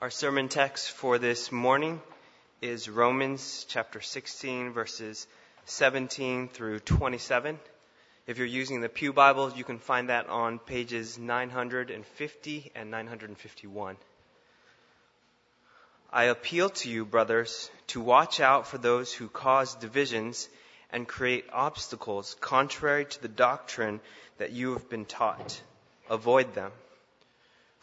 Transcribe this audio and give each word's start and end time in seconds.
Our 0.00 0.10
sermon 0.10 0.48
text 0.48 0.90
for 0.90 1.18
this 1.18 1.52
morning 1.52 2.02
is 2.60 2.88
Romans 2.88 3.64
chapter 3.68 4.00
16, 4.00 4.72
verses 4.72 5.28
17 5.66 6.48
through 6.48 6.80
27. 6.80 7.60
If 8.26 8.36
you're 8.36 8.46
using 8.46 8.80
the 8.80 8.88
Pew 8.88 9.12
Bible, 9.12 9.52
you 9.54 9.62
can 9.62 9.78
find 9.78 10.08
that 10.08 10.28
on 10.28 10.58
pages 10.58 11.16
950 11.16 12.72
and 12.74 12.90
951. 12.90 13.96
I 16.12 16.24
appeal 16.24 16.70
to 16.70 16.90
you, 16.90 17.04
brothers, 17.04 17.70
to 17.88 18.00
watch 18.00 18.40
out 18.40 18.66
for 18.66 18.78
those 18.78 19.12
who 19.12 19.28
cause 19.28 19.76
divisions 19.76 20.48
and 20.90 21.06
create 21.06 21.46
obstacles 21.52 22.36
contrary 22.40 23.04
to 23.04 23.22
the 23.22 23.28
doctrine 23.28 24.00
that 24.38 24.50
you 24.50 24.72
have 24.72 24.90
been 24.90 25.04
taught. 25.04 25.62
Avoid 26.10 26.52
them. 26.54 26.72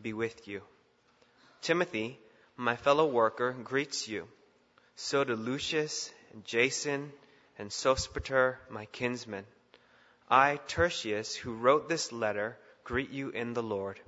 be 0.00 0.12
with 0.12 0.46
you. 0.48 0.62
Timothy, 1.62 2.18
my 2.56 2.76
fellow 2.76 3.06
worker, 3.06 3.52
greets 3.52 4.08
you. 4.08 4.28
So 4.94 5.24
do 5.24 5.34
Lucius 5.34 6.10
and 6.32 6.44
Jason 6.44 7.12
and 7.58 7.70
Sosipater, 7.70 8.56
my 8.70 8.86
kinsmen. 8.86 9.44
I, 10.28 10.58
Tertius, 10.66 11.34
who 11.34 11.54
wrote 11.54 11.88
this 11.88 12.12
letter, 12.12 12.56
greet 12.84 13.10
you 13.10 13.30
in 13.30 13.52
the 13.52 13.62
Lord. 13.62 14.00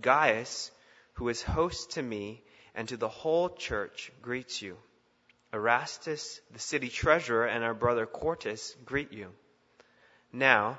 Gaius, 0.00 0.70
who 1.14 1.28
is 1.28 1.42
host 1.42 1.92
to 1.92 2.02
me, 2.02 2.42
and 2.74 2.88
to 2.88 2.96
the 2.96 3.08
whole 3.08 3.48
church 3.48 4.12
greets 4.22 4.62
you. 4.62 4.76
Erastus, 5.52 6.40
the 6.52 6.58
city 6.58 6.88
treasurer, 6.88 7.46
and 7.46 7.64
our 7.64 7.74
brother 7.74 8.06
Quartus 8.06 8.76
greet 8.84 9.12
you. 9.12 9.32
Now, 10.32 10.78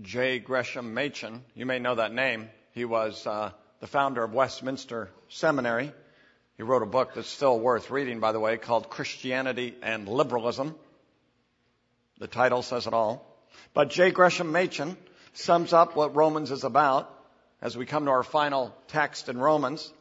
J. 0.00 0.38
Gresham 0.38 0.94
Machen, 0.94 1.44
you 1.54 1.66
may 1.66 1.78
know 1.78 1.94
that 1.96 2.14
name. 2.14 2.48
He 2.72 2.86
was 2.86 3.26
uh, 3.26 3.50
the 3.80 3.86
founder 3.86 4.24
of 4.24 4.32
Westminster 4.32 5.10
Seminary. 5.28 5.92
He 6.56 6.62
wrote 6.62 6.82
a 6.82 6.86
book 6.86 7.12
that's 7.14 7.28
still 7.28 7.60
worth 7.60 7.90
reading, 7.90 8.18
by 8.18 8.32
the 8.32 8.40
way, 8.40 8.56
called 8.56 8.88
Christianity 8.88 9.74
and 9.82 10.08
Liberalism. 10.08 10.74
The 12.18 12.26
title 12.26 12.62
says 12.62 12.86
it 12.86 12.94
all. 12.94 13.26
But 13.74 13.90
J. 13.90 14.10
Gresham 14.12 14.50
Machen 14.50 14.96
sums 15.34 15.74
up 15.74 15.94
what 15.94 16.16
Romans 16.16 16.50
is 16.50 16.64
about 16.64 17.12
as 17.60 17.76
we 17.76 17.84
come 17.84 18.06
to 18.06 18.10
our 18.10 18.22
final 18.22 18.74
text 18.88 19.28
in 19.28 19.38
Romans. 19.38 19.92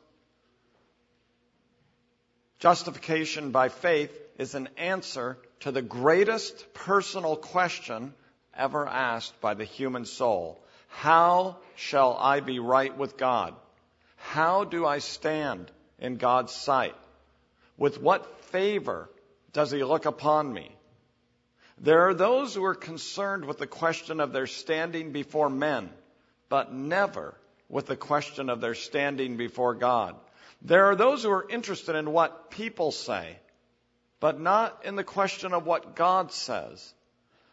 Justification 2.60 3.52
by 3.52 3.68
faith 3.70 4.18
is 4.38 4.56
an 4.56 4.70
answer 4.78 5.38
to 5.62 5.72
the 5.72 5.82
greatest 5.82 6.74
personal 6.74 7.36
question 7.36 8.14
ever 8.56 8.88
asked 8.88 9.40
by 9.42 9.54
the 9.54 9.66
human 9.66 10.06
soul. 10.06 10.64
How 10.88 11.58
shall 11.76 12.16
I 12.18 12.42
be 12.42 12.60
right 12.60 12.96
with 12.96 13.18
God? 13.18 13.56
How 14.18 14.64
do 14.64 14.86
I 14.86 15.00
stand 15.00 15.72
in 16.00 16.18
God's 16.18 16.52
sight? 16.54 16.96
With 17.78 18.02
what 18.02 18.42
favor 18.46 19.10
does 19.54 19.72
he 19.72 19.84
look 19.84 20.06
upon 20.06 20.52
me? 20.54 20.72
There 21.80 22.08
are 22.10 22.14
those 22.14 22.54
who 22.54 22.64
are 22.64 22.76
concerned 22.76 23.46
with 23.46 23.58
the 23.58 23.68
question 23.68 24.20
of 24.20 24.34
their 24.34 24.48
standing 24.48 25.12
before 25.12 25.50
men, 25.50 25.90
but 26.48 26.72
never 26.72 27.34
with 27.70 27.88
the 27.88 27.96
question 27.96 28.50
of 28.50 28.62
their 28.62 28.76
standing 28.76 29.38
before 29.38 29.74
God. 29.74 30.16
There 30.62 30.86
are 30.86 30.96
those 30.96 31.24
who 31.24 31.32
are 31.32 31.50
interested 31.50 31.96
in 31.96 32.12
what 32.12 32.52
people 32.52 32.92
say, 32.92 33.38
but 34.20 34.40
not 34.40 34.86
in 34.86 34.96
the 34.96 35.04
question 35.04 35.54
of 35.54 35.66
what 35.66 35.96
God 35.96 36.32
says. 36.32 36.94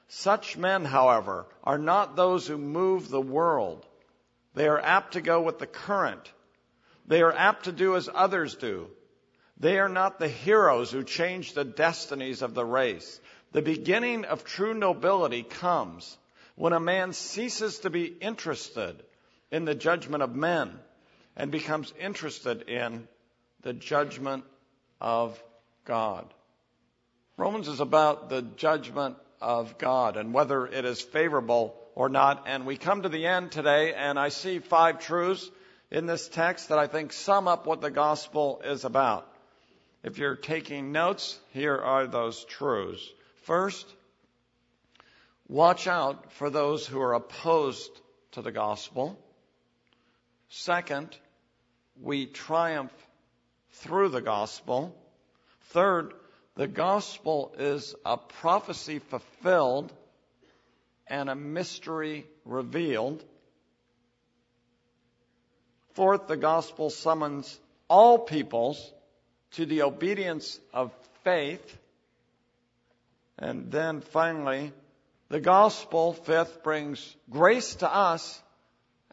Such 0.08 0.56
men, 0.56 0.84
however, 0.84 1.46
are 1.62 1.78
not 1.78 2.16
those 2.16 2.46
who 2.46 2.56
move 2.56 3.08
the 3.08 3.20
world. 3.20 3.86
They 4.54 4.66
are 4.66 4.80
apt 4.80 5.12
to 5.12 5.20
go 5.20 5.42
with 5.42 5.58
the 5.58 5.66
current. 5.66 6.32
They 7.06 7.22
are 7.22 7.32
apt 7.32 7.64
to 7.64 7.72
do 7.72 7.94
as 7.94 8.08
others 8.12 8.54
do. 8.56 8.88
They 9.60 9.78
are 9.78 9.88
not 9.88 10.18
the 10.18 10.28
heroes 10.28 10.90
who 10.90 11.04
change 11.04 11.52
the 11.52 11.64
destinies 11.64 12.42
of 12.42 12.54
the 12.54 12.64
race. 12.64 13.20
The 13.52 13.62
beginning 13.62 14.24
of 14.24 14.44
true 14.44 14.74
nobility 14.74 15.42
comes 15.42 16.16
when 16.54 16.72
a 16.72 16.80
man 16.80 17.12
ceases 17.12 17.80
to 17.80 17.90
be 17.90 18.04
interested 18.04 19.02
in 19.50 19.64
the 19.64 19.74
judgment 19.74 20.22
of 20.22 20.34
men 20.34 20.78
and 21.36 21.50
becomes 21.50 21.92
interested 22.00 22.62
in 22.62 23.08
the 23.62 23.72
judgment 23.72 24.44
of 25.00 25.42
God. 25.84 26.32
Romans 27.36 27.68
is 27.68 27.80
about 27.80 28.28
the 28.28 28.42
judgment 28.42 29.16
of 29.40 29.78
God 29.78 30.16
and 30.16 30.32
whether 30.32 30.66
it 30.66 30.84
is 30.84 31.00
favorable 31.00 31.74
or 31.94 32.08
not. 32.08 32.44
And 32.46 32.66
we 32.66 32.76
come 32.76 33.02
to 33.02 33.08
the 33.08 33.26
end 33.26 33.52
today, 33.52 33.94
and 33.94 34.18
I 34.18 34.28
see 34.28 34.58
five 34.58 35.00
truths 35.00 35.50
in 35.90 36.06
this 36.06 36.28
text 36.28 36.68
that 36.68 36.78
I 36.78 36.86
think 36.86 37.12
sum 37.12 37.48
up 37.48 37.66
what 37.66 37.80
the 37.80 37.90
gospel 37.90 38.60
is 38.64 38.84
about. 38.84 39.26
If 40.02 40.18
you're 40.18 40.36
taking 40.36 40.92
notes, 40.92 41.38
here 41.52 41.76
are 41.76 42.06
those 42.06 42.44
truths. 42.44 43.02
First, 43.42 43.86
watch 45.48 45.86
out 45.86 46.32
for 46.32 46.50
those 46.50 46.86
who 46.86 47.00
are 47.00 47.14
opposed 47.14 47.90
to 48.32 48.42
the 48.42 48.52
gospel. 48.52 49.18
Second, 50.50 51.16
we 52.00 52.26
triumph 52.26 52.92
through 53.72 54.10
the 54.10 54.20
gospel. 54.20 54.94
Third, 55.70 56.12
the 56.58 56.66
gospel 56.66 57.54
is 57.56 57.94
a 58.04 58.16
prophecy 58.16 58.98
fulfilled 58.98 59.92
and 61.06 61.30
a 61.30 61.36
mystery 61.36 62.26
revealed. 62.44 63.24
Fourth, 65.94 66.26
the 66.26 66.36
gospel 66.36 66.90
summons 66.90 67.60
all 67.86 68.18
peoples 68.18 68.92
to 69.52 69.66
the 69.66 69.82
obedience 69.82 70.58
of 70.74 70.92
faith. 71.22 71.78
And 73.38 73.70
then 73.70 74.00
finally, 74.00 74.72
the 75.28 75.40
gospel, 75.40 76.12
fifth, 76.12 76.64
brings 76.64 77.16
grace 77.30 77.76
to 77.76 77.88
us 77.88 78.42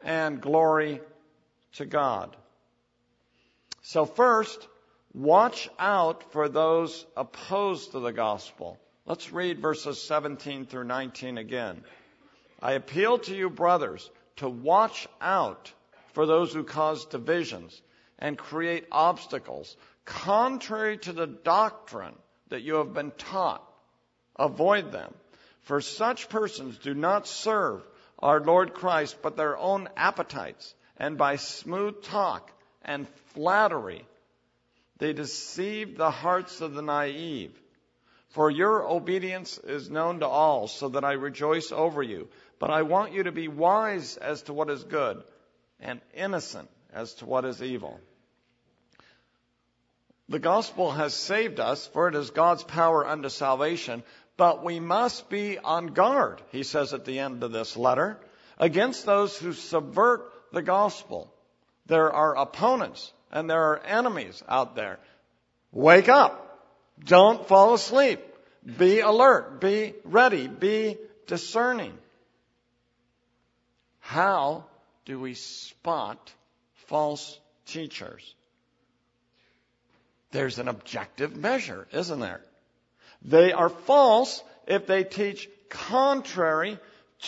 and 0.03 0.41
glory 0.41 0.99
to 1.73 1.85
God. 1.85 2.35
So 3.83 4.05
first, 4.05 4.67
watch 5.15 5.69
out 5.79 6.31
for 6.31 6.49
those 6.49 7.05
opposed 7.15 7.91
to 7.91 7.99
the 7.99 8.11
gospel. 8.11 8.77
Let's 9.05 9.31
read 9.31 9.59
verses 9.59 10.01
17 10.01 10.65
through 10.65 10.83
19 10.83 11.37
again. 11.37 11.83
I 12.61 12.73
appeal 12.73 13.17
to 13.19 13.35
you, 13.35 13.49
brothers, 13.49 14.09
to 14.37 14.49
watch 14.49 15.07
out 15.21 15.71
for 16.13 16.25
those 16.25 16.53
who 16.53 16.63
cause 16.63 17.05
divisions 17.05 17.81
and 18.19 18.37
create 18.37 18.87
obstacles 18.91 19.75
contrary 20.05 20.97
to 20.99 21.13
the 21.13 21.27
doctrine 21.27 22.15
that 22.49 22.61
you 22.61 22.75
have 22.75 22.93
been 22.93 23.11
taught 23.11 23.63
Avoid 24.37 24.91
them. 24.91 25.13
For 25.61 25.81
such 25.81 26.29
persons 26.29 26.77
do 26.77 26.93
not 26.93 27.27
serve 27.27 27.81
our 28.19 28.39
Lord 28.39 28.73
Christ, 28.73 29.17
but 29.21 29.37
their 29.37 29.57
own 29.57 29.89
appetites. 29.95 30.73
And 30.97 31.17
by 31.17 31.37
smooth 31.37 32.03
talk 32.03 32.51
and 32.83 33.07
flattery, 33.33 34.05
they 34.97 35.13
deceive 35.13 35.97
the 35.97 36.11
hearts 36.11 36.61
of 36.61 36.73
the 36.73 36.81
naive. 36.81 37.59
For 38.29 38.49
your 38.49 38.87
obedience 38.87 39.57
is 39.57 39.89
known 39.89 40.19
to 40.19 40.27
all, 40.27 40.67
so 40.67 40.89
that 40.89 41.03
I 41.03 41.13
rejoice 41.13 41.71
over 41.71 42.03
you. 42.03 42.27
But 42.59 42.69
I 42.69 42.81
want 42.81 43.13
you 43.13 43.23
to 43.23 43.31
be 43.31 43.47
wise 43.47 44.17
as 44.17 44.43
to 44.43 44.53
what 44.53 44.69
is 44.69 44.83
good, 44.83 45.23
and 45.79 46.01
innocent 46.13 46.69
as 46.93 47.13
to 47.15 47.25
what 47.25 47.45
is 47.45 47.61
evil. 47.61 47.99
The 50.27 50.39
gospel 50.39 50.91
has 50.91 51.13
saved 51.13 51.59
us, 51.59 51.87
for 51.87 52.07
it 52.07 52.15
is 52.15 52.31
God's 52.31 52.63
power 52.63 53.05
unto 53.05 53.29
salvation, 53.29 54.03
but 54.37 54.63
we 54.63 54.79
must 54.79 55.29
be 55.29 55.59
on 55.59 55.87
guard, 55.87 56.41
he 56.51 56.63
says 56.63 56.93
at 56.93 57.05
the 57.05 57.19
end 57.19 57.43
of 57.43 57.51
this 57.51 57.77
letter, 57.77 58.19
against 58.57 59.05
those 59.05 59.37
who 59.37 59.53
subvert 59.53 60.31
the 60.51 60.63
gospel. 60.63 61.31
There 61.85 62.11
are 62.11 62.35
opponents 62.35 63.13
and 63.35 63.49
there 63.49 63.61
are 63.61 63.79
enemies 63.79 64.41
out 64.47 64.75
there. 64.75 64.97
Wake 65.73 66.07
up. 66.07 66.41
Don't 67.03 67.45
fall 67.45 67.73
asleep. 67.73 68.21
Be 68.77 69.01
alert. 69.01 69.59
Be 69.59 69.93
ready. 70.05 70.47
Be 70.47 70.97
discerning. 71.27 71.93
How 73.99 74.63
do 75.03 75.19
we 75.19 75.33
spot 75.33 76.31
false 76.87 77.37
teachers? 77.67 78.33
There's 80.31 80.57
an 80.57 80.69
objective 80.69 81.35
measure, 81.35 81.87
isn't 81.91 82.19
there? 82.21 82.41
They 83.21 83.51
are 83.51 83.69
false 83.69 84.41
if 84.65 84.87
they 84.87 85.03
teach 85.03 85.49
contrary 85.67 86.79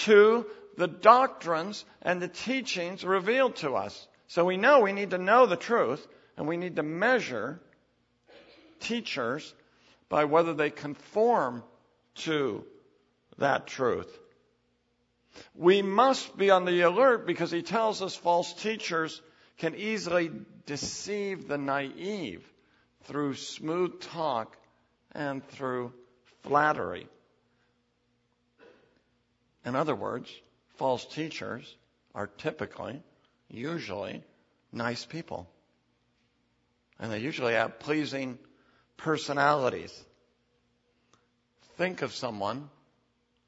to 0.06 0.46
the 0.78 0.88
doctrines 0.88 1.84
and 2.02 2.22
the 2.22 2.30
teachings 2.30 3.04
revealed 3.04 3.58
to 3.58 3.76
us. 3.76 4.08
So 4.28 4.46
we 4.46 4.58
know 4.58 4.82
we 4.82 4.94
need 4.94 5.12
to 5.12 5.18
know 5.18 5.46
the 5.46 5.56
truth 5.56 6.06
and 6.36 6.48
we 6.48 6.58
need 6.58 6.76
to 6.76 6.84
measure 6.84 7.60
teachers 8.80 9.54
by 10.10 10.26
whether 10.26 10.54
they 10.54 10.70
conform 10.70 11.64
to 12.16 12.64
that 13.38 13.68
truth. 13.68 14.18
We 15.56 15.82
must 15.82 16.36
be 16.38 16.50
on 16.50 16.66
the 16.66 16.82
alert 16.82 17.28
because 17.28 17.52
he 17.52 17.62
tells 17.62 18.02
us 18.02 18.16
false 18.16 18.54
teachers 18.54 19.22
can 19.58 19.76
easily 19.76 20.32
deceive 20.66 21.48
the 21.48 21.58
naive 21.58 22.44
through 23.04 23.36
smooth 23.36 24.00
talk 24.02 24.58
and 25.14 25.48
through 25.50 25.94
flattery. 26.44 27.08
In 29.66 29.76
other 29.76 29.96
words, 29.96 30.30
false 30.76 31.06
teachers 31.06 31.76
are 32.16 32.28
typically, 32.28 33.02
usually, 33.50 34.24
nice 34.72 35.06
people. 35.06 35.48
And 37.00 37.12
they 37.12 37.20
usually 37.20 37.54
have 37.54 37.80
pleasing 37.80 38.38
personalities. 38.98 39.94
Think 41.78 42.02
of 42.02 42.14
someone 42.14 42.70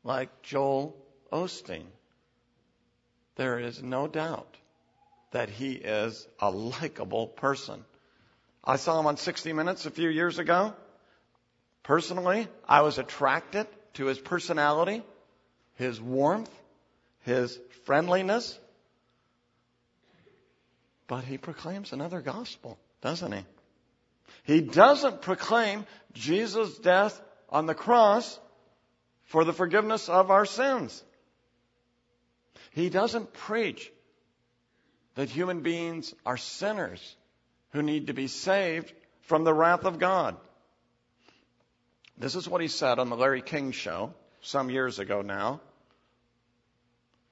like 0.03 0.41
Joel 0.43 0.95
Osteen. 1.31 1.85
There 3.35 3.59
is 3.59 3.81
no 3.81 4.07
doubt 4.07 4.55
that 5.31 5.49
he 5.49 5.73
is 5.73 6.27
a 6.39 6.49
likable 6.51 7.27
person. 7.27 7.83
I 8.63 8.75
saw 8.75 8.99
him 8.99 9.07
on 9.07 9.17
60 9.17 9.53
Minutes 9.53 9.85
a 9.85 9.91
few 9.91 10.09
years 10.09 10.39
ago. 10.39 10.73
Personally, 11.83 12.47
I 12.67 12.81
was 12.81 12.97
attracted 12.97 13.67
to 13.95 14.05
his 14.05 14.19
personality, 14.19 15.01
his 15.75 15.99
warmth, 15.99 16.51
his 17.21 17.57
friendliness. 17.85 18.59
But 21.09 21.23
he 21.23 21.39
proclaims 21.39 21.91
another 21.91 22.21
gospel, 22.21 22.77
doesn't 23.01 23.31
he? 23.31 23.43
He 24.43 24.61
doesn't 24.61 25.23
proclaim 25.23 25.85
Jesus' 26.13 26.77
death 26.77 27.19
on 27.49 27.65
the 27.65 27.73
cross 27.73 28.39
for 29.23 29.43
the 29.43 29.51
forgiveness 29.51 30.07
of 30.07 30.29
our 30.29 30.45
sins. 30.45 31.03
He 32.71 32.91
doesn't 32.91 33.33
preach 33.33 33.91
that 35.15 35.31
human 35.31 35.61
beings 35.61 36.13
are 36.27 36.37
sinners 36.37 37.15
who 37.71 37.81
need 37.81 38.07
to 38.07 38.13
be 38.13 38.27
saved 38.27 38.93
from 39.21 39.43
the 39.43 39.53
wrath 39.53 39.85
of 39.85 39.97
God. 39.97 40.37
This 42.19 42.35
is 42.35 42.47
what 42.47 42.61
he 42.61 42.67
said 42.67 42.99
on 42.99 43.09
the 43.09 43.17
Larry 43.17 43.41
King 43.41 43.71
show 43.71 44.13
some 44.41 44.69
years 44.69 44.99
ago 44.99 45.23
now. 45.23 45.59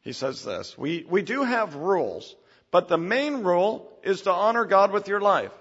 He 0.01 0.13
says 0.13 0.43
this 0.43 0.75
we, 0.75 1.05
we 1.07 1.21
do 1.21 1.43
have 1.43 1.75
rules, 1.75 2.35
but 2.71 2.87
the 2.87 2.97
main 2.97 3.43
rule 3.43 3.91
is 4.03 4.21
to 4.23 4.31
honor 4.31 4.65
God 4.65 4.91
with 4.91 5.07
your 5.07 5.21
life. 5.21 5.51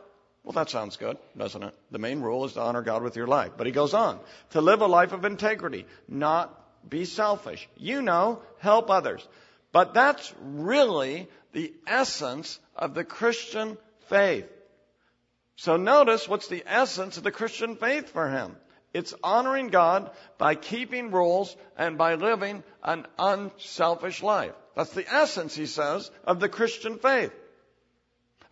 Well, 0.45 0.53
that 0.53 0.71
sounds 0.71 0.97
good, 0.97 1.19
doesn't 1.37 1.63
it? 1.63 1.75
The 1.91 1.99
main 1.99 2.21
rule 2.21 2.45
is 2.45 2.53
to 2.53 2.61
honor 2.61 2.83
God 2.83 3.03
with 3.03 3.17
your 3.17 3.27
life. 3.27 3.53
But 3.57 3.67
he 3.67 3.73
goes 3.73 3.95
on 3.95 4.21
to 4.51 4.61
live 4.61 4.81
a 4.81 4.87
life 4.87 5.13
of 5.13 5.25
integrity, 5.25 5.87
not 6.09 6.89
be 6.89 7.05
selfish. 7.05 7.69
You 7.77 8.01
know, 8.01 8.41
help 8.59 8.89
others. 8.89 9.27
But 9.73 9.93
that's 9.93 10.33
really 10.41 11.29
the 11.53 11.75
essence 11.87 12.61
of 12.77 12.95
the 12.95 13.03
Christian 13.03 13.77
faith. 14.09 14.47
So 15.57 15.77
notice 15.77 16.29
what's 16.29 16.49
the 16.49 16.63
essence 16.67 17.17
of 17.17 17.25
the 17.25 17.33
Christian 17.33 17.77
faith 17.77 18.11
for 18.11 18.29
him. 18.31 18.57
It's 18.93 19.15
honoring 19.23 19.69
God 19.69 20.11
by 20.39 20.55
keeping 20.55 21.11
rules 21.11 21.57
and 21.77 21.99
by 21.99 22.15
living 22.15 22.63
an 22.85 23.07
unselfish 23.19 24.23
life. 24.23 24.55
That's 24.77 24.91
the 24.91 25.13
essence, 25.13 25.57
he 25.57 25.67
says, 25.67 26.11
of 26.25 26.39
the 26.39 26.51
Christian 26.51 26.99
faith. 26.99 27.33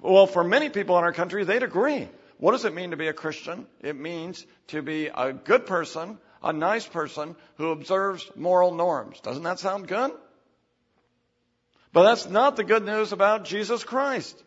Well, 0.00 0.26
for 0.26 0.42
many 0.42 0.70
people 0.70 0.98
in 0.98 1.04
our 1.04 1.12
country, 1.12 1.44
they'd 1.44 1.62
agree. 1.62 2.08
What 2.38 2.52
does 2.52 2.64
it 2.64 2.74
mean 2.74 2.90
to 2.90 2.96
be 2.96 3.08
a 3.08 3.12
Christian? 3.12 3.66
It 3.82 3.96
means 3.96 4.44
to 4.68 4.82
be 4.82 5.06
a 5.06 5.32
good 5.32 5.66
person, 5.66 6.18
a 6.42 6.52
nice 6.52 6.86
person 6.86 7.36
who 7.58 7.70
observes 7.70 8.28
moral 8.34 8.74
norms. 8.74 9.20
Doesn't 9.20 9.44
that 9.44 9.58
sound 9.58 9.86
good? 9.86 10.12
But 11.92 12.04
that's 12.04 12.28
not 12.28 12.56
the 12.56 12.64
good 12.64 12.84
news 12.84 13.12
about 13.12 13.44
Jesus 13.44 13.84
Christ. 13.84 14.42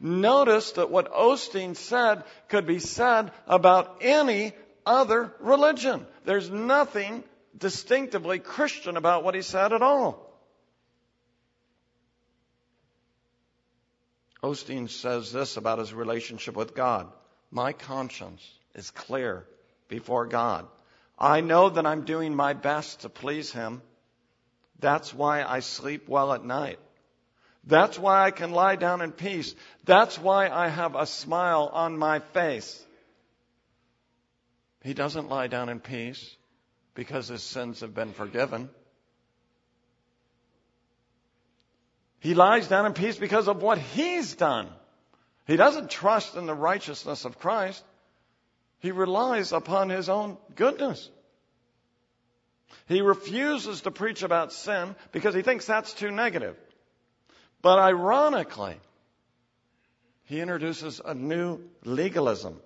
Notice 0.00 0.72
that 0.72 0.90
what 0.90 1.12
Osteen 1.12 1.76
said 1.76 2.24
could 2.48 2.66
be 2.66 2.80
said 2.80 3.30
about 3.46 3.98
any 4.02 4.52
other 4.84 5.32
religion. 5.40 6.06
There's 6.24 6.50
nothing 6.50 7.24
distinctively 7.56 8.40
Christian 8.40 8.96
about 8.96 9.24
what 9.24 9.34
he 9.34 9.42
said 9.42 9.72
at 9.72 9.80
all. 9.80 10.23
Osteen 14.44 14.90
says 14.90 15.32
this 15.32 15.56
about 15.56 15.78
his 15.78 15.94
relationship 15.94 16.54
with 16.54 16.74
God. 16.74 17.10
My 17.50 17.72
conscience 17.72 18.46
is 18.74 18.90
clear 18.90 19.46
before 19.88 20.26
God. 20.26 20.66
I 21.18 21.40
know 21.40 21.68
that 21.70 21.86
I'm 21.86 22.04
doing 22.04 22.34
my 22.34 22.52
best 22.52 23.00
to 23.00 23.08
please 23.08 23.52
Him. 23.52 23.82
That's 24.80 25.14
why 25.14 25.42
I 25.44 25.60
sleep 25.60 26.08
well 26.08 26.32
at 26.32 26.44
night. 26.44 26.78
That's 27.66 27.98
why 27.98 28.24
I 28.24 28.30
can 28.30 28.50
lie 28.50 28.76
down 28.76 29.00
in 29.00 29.12
peace. 29.12 29.54
That's 29.84 30.18
why 30.18 30.48
I 30.48 30.68
have 30.68 30.96
a 30.96 31.06
smile 31.06 31.70
on 31.72 31.96
my 31.96 32.18
face. 32.18 32.84
He 34.82 34.92
doesn't 34.92 35.30
lie 35.30 35.46
down 35.46 35.70
in 35.70 35.80
peace 35.80 36.36
because 36.94 37.28
his 37.28 37.42
sins 37.42 37.80
have 37.80 37.94
been 37.94 38.12
forgiven. 38.12 38.68
He 42.24 42.32
lies 42.32 42.68
down 42.68 42.86
in 42.86 42.94
peace 42.94 43.18
because 43.18 43.48
of 43.48 43.60
what 43.60 43.76
he's 43.76 44.34
done. 44.34 44.68
He 45.46 45.56
doesn't 45.56 45.90
trust 45.90 46.36
in 46.36 46.46
the 46.46 46.54
righteousness 46.54 47.26
of 47.26 47.38
Christ. 47.38 47.84
He 48.78 48.92
relies 48.92 49.52
upon 49.52 49.90
his 49.90 50.08
own 50.08 50.38
goodness. 50.56 51.10
He 52.88 53.02
refuses 53.02 53.82
to 53.82 53.90
preach 53.90 54.22
about 54.22 54.54
sin 54.54 54.96
because 55.12 55.34
he 55.34 55.42
thinks 55.42 55.66
that's 55.66 55.92
too 55.92 56.10
negative. 56.10 56.56
But 57.60 57.78
ironically, 57.78 58.76
he 60.24 60.40
introduces 60.40 61.02
a 61.04 61.12
new 61.12 61.60
legalism. 61.84 62.58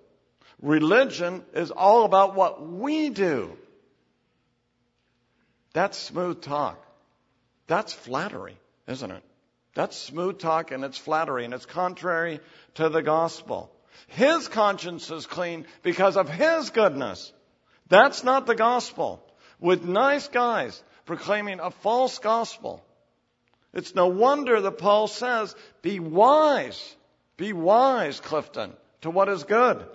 Religion 0.61 1.43
is 1.53 1.69
all 1.69 2.05
about 2.05 2.33
what 2.33 2.65
we 2.65 3.09
do. 3.09 3.57
That's 5.73 5.97
smooth 5.97 6.41
talk. 6.41 6.81
That's 7.67 7.91
flattery, 7.91 8.57
isn't 8.87 9.11
it? 9.11 9.23
That's 9.75 9.97
smooth 9.97 10.39
talk 10.39 10.71
and 10.71 10.83
it's 10.83 10.97
flattery 10.97 11.45
and 11.45 11.53
it's 11.53 11.65
contrary 11.65 12.39
to 12.75 12.89
the 12.89 13.01
gospel. 13.01 13.71
His 14.07 14.47
conscience 14.47 15.09
is 15.11 15.25
clean 15.25 15.65
because 15.83 16.17
of 16.17 16.29
his 16.29 16.69
goodness. 16.71 17.31
That's 17.87 18.23
not 18.23 18.45
the 18.45 18.55
gospel. 18.55 19.23
With 19.59 19.83
nice 19.83 20.27
guys 20.27 20.81
proclaiming 21.05 21.59
a 21.59 21.71
false 21.71 22.19
gospel. 22.19 22.83
It's 23.73 23.93
no 23.93 24.07
wonder 24.07 24.61
that 24.61 24.77
Paul 24.77 25.07
says, 25.07 25.55
be 25.81 25.99
wise. 25.99 26.95
Be 27.37 27.53
wise, 27.53 28.19
Clifton, 28.19 28.73
to 29.01 29.09
what 29.09 29.29
is 29.29 29.43
good 29.43 29.85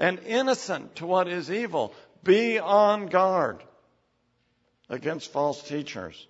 and 0.00 0.18
innocent 0.20 0.96
to 0.96 1.06
what 1.06 1.28
is 1.28 1.50
evil. 1.50 1.94
Be 2.24 2.58
on 2.58 3.06
guard 3.06 3.62
against 4.88 5.30
false 5.30 5.62
teachers. 5.62 6.26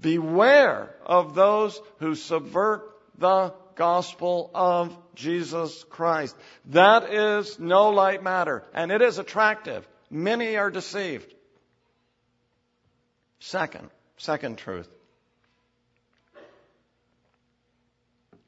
Beware 0.00 0.94
of 1.04 1.34
those 1.34 1.80
who 1.98 2.14
subvert 2.14 2.82
the 3.18 3.52
gospel 3.74 4.50
of 4.54 4.96
Jesus 5.14 5.84
Christ. 5.84 6.36
That 6.66 7.12
is 7.12 7.58
no 7.58 7.90
light 7.90 8.22
matter, 8.22 8.64
and 8.74 8.90
it 8.90 9.02
is 9.02 9.18
attractive. 9.18 9.86
Many 10.10 10.56
are 10.56 10.70
deceived. 10.70 11.32
Second, 13.38 13.90
second 14.16 14.58
truth. 14.58 14.88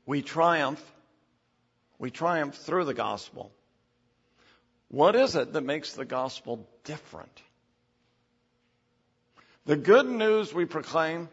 We 0.06 0.22
triumph. 0.22 0.82
We 1.98 2.10
triumph 2.10 2.56
through 2.56 2.84
the 2.84 2.94
gospel. 2.94 3.52
What 4.88 5.16
is 5.16 5.36
it 5.36 5.52
that 5.54 5.62
makes 5.62 5.94
the 5.94 6.04
gospel 6.04 6.68
different? 6.84 7.40
The 9.64 9.76
good 9.76 10.06
news 10.06 10.52
we 10.52 10.64
proclaim 10.64 11.28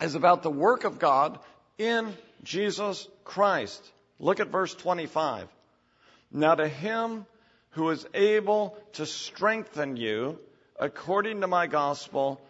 is 0.00 0.14
about 0.14 0.42
the 0.42 0.50
work 0.50 0.84
of 0.84 0.98
God 0.98 1.38
in 1.76 2.14
Jesus 2.42 3.08
Christ. 3.24 3.84
Look 4.18 4.40
at 4.40 4.48
verse 4.48 4.74
25. 4.74 5.48
Now 6.30 6.54
to 6.54 6.68
him 6.68 7.26
who 7.70 7.90
is 7.90 8.06
able 8.14 8.76
to 8.94 9.06
strengthen 9.06 9.96
you 9.96 10.38
according 10.78 11.40
to 11.40 11.46
my 11.46 11.66
gospel 11.66 12.40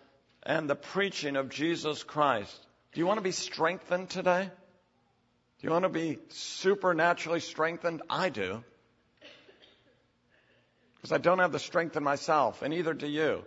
and 0.43 0.69
the 0.69 0.75
preaching 0.75 1.37
of 1.37 1.51
Jesus 1.51 2.03
Christ. 2.03 2.67
Do 2.93 3.01
you 3.01 3.07
want 3.07 3.19
to 3.19 3.25
be 3.25 3.33
strengthened 3.33 4.09
today? 4.09 4.45
Do 4.45 5.67
you 5.67 5.73
want 5.73 5.85
to 5.85 5.89
be 5.89 6.19
supernaturally 6.29 7.41
strengthened? 7.41 8.03
I 8.09 8.29
do. 8.29 8.63
Because 10.97 11.13
I 11.13 11.19
don't 11.19 11.39
have 11.39 11.53
the 11.53 11.59
strength 11.59 11.97
in 11.97 12.03
myself, 12.03 12.63
and 12.63 12.73
neither 12.73 12.95
do 12.95 13.07
you. 13.07 13.45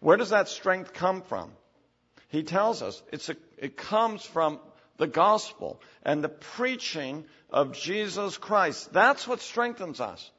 Where 0.00 0.16
does 0.16 0.30
that 0.30 0.48
strength 0.48 0.92
come 0.92 1.22
from? 1.22 1.52
He 2.32 2.42
tells 2.42 2.80
us 2.80 3.02
a, 3.12 3.36
it 3.58 3.76
comes 3.76 4.24
from 4.24 4.58
the 4.96 5.06
gospel 5.06 5.82
and 6.02 6.24
the 6.24 6.30
preaching 6.30 7.26
of 7.50 7.74
Jesus 7.74 8.38
Christ. 8.38 8.90
That's 8.90 9.28
what 9.28 9.42
strengthens 9.42 10.00
us. 10.00 10.30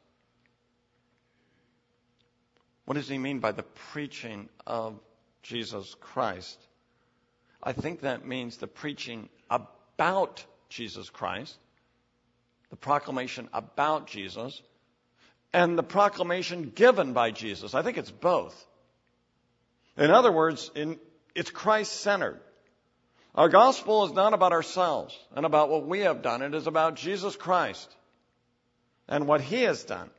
What 2.85 2.95
does 2.95 3.07
he 3.07 3.19
mean 3.19 3.39
by 3.39 3.51
the 3.51 3.61
preaching 3.91 4.49
of 4.65 4.99
Jesus 5.43 5.95
Christ? 6.01 6.57
I 7.61 7.73
think 7.73 8.01
that 8.01 8.25
means 8.25 8.57
the 8.57 8.65
preaching 8.65 9.29
about 9.47 10.43
Jesus 10.69 11.11
Christ, 11.11 11.55
the 12.71 12.75
proclamation 12.75 13.49
about 13.53 14.07
Jesus, 14.07 14.59
and 15.53 15.77
the 15.77 15.83
proclamation 15.83 16.71
given 16.73 17.13
by 17.13 17.29
Jesus. 17.29 17.75
I 17.75 17.83
think 17.83 17.99
it's 17.99 18.09
both. 18.09 18.65
In 19.95 20.09
other 20.09 20.31
words, 20.31 20.71
in, 20.73 20.97
it's 21.35 21.49
Christ 21.49 21.93
centered. 22.01 22.39
Our 23.35 23.49
gospel 23.49 24.05
is 24.05 24.11
not 24.11 24.33
about 24.33 24.51
ourselves 24.51 25.17
and 25.35 25.45
about 25.45 25.69
what 25.69 25.87
we 25.87 26.01
have 26.01 26.21
done. 26.21 26.41
It 26.41 26.53
is 26.53 26.67
about 26.67 26.95
Jesus 26.95 27.35
Christ 27.35 27.95
and 29.07 29.27
what 29.27 29.41
He 29.41 29.63
has 29.63 29.83
done. 29.83 30.09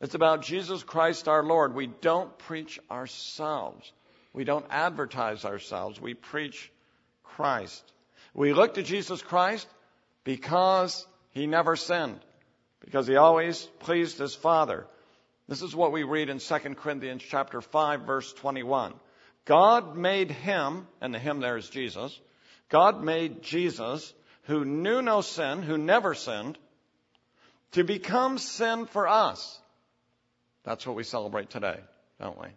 It's 0.00 0.14
about 0.14 0.42
Jesus 0.42 0.82
Christ 0.82 1.28
our 1.28 1.42
Lord. 1.42 1.74
We 1.74 1.86
don't 1.86 2.36
preach 2.38 2.78
ourselves. 2.90 3.92
We 4.32 4.44
don't 4.44 4.66
advertise 4.70 5.44
ourselves. 5.44 6.00
We 6.00 6.14
preach 6.14 6.70
Christ. 7.22 7.84
We 8.34 8.52
look 8.52 8.74
to 8.74 8.82
Jesus 8.82 9.20
Christ 9.20 9.66
because 10.24 11.06
He 11.30 11.46
never 11.46 11.76
sinned, 11.76 12.20
because 12.80 13.06
He 13.06 13.16
always 13.16 13.62
pleased 13.80 14.18
His 14.18 14.34
Father. 14.34 14.86
This 15.48 15.62
is 15.62 15.74
what 15.74 15.92
we 15.92 16.04
read 16.04 16.30
in 16.30 16.38
2 16.38 16.58
Corinthians 16.76 17.22
chapter 17.28 17.60
5 17.60 18.02
verse 18.02 18.32
21. 18.32 18.94
God 19.44 19.96
made 19.96 20.30
him, 20.30 20.86
and 21.00 21.12
the 21.12 21.18
him 21.18 21.40
there 21.40 21.56
is 21.56 21.68
Jesus, 21.68 22.18
God 22.68 23.02
made 23.02 23.42
Jesus, 23.42 24.14
who 24.44 24.64
knew 24.64 25.02
no 25.02 25.20
sin, 25.20 25.62
who 25.62 25.76
never 25.76 26.14
sinned, 26.14 26.58
to 27.72 27.84
become 27.84 28.38
sin 28.38 28.86
for 28.86 29.08
us. 29.08 29.58
That's 30.64 30.86
what 30.86 30.96
we 30.96 31.04
celebrate 31.04 31.50
today, 31.50 31.80
don't 32.20 32.40
we? 32.40 32.48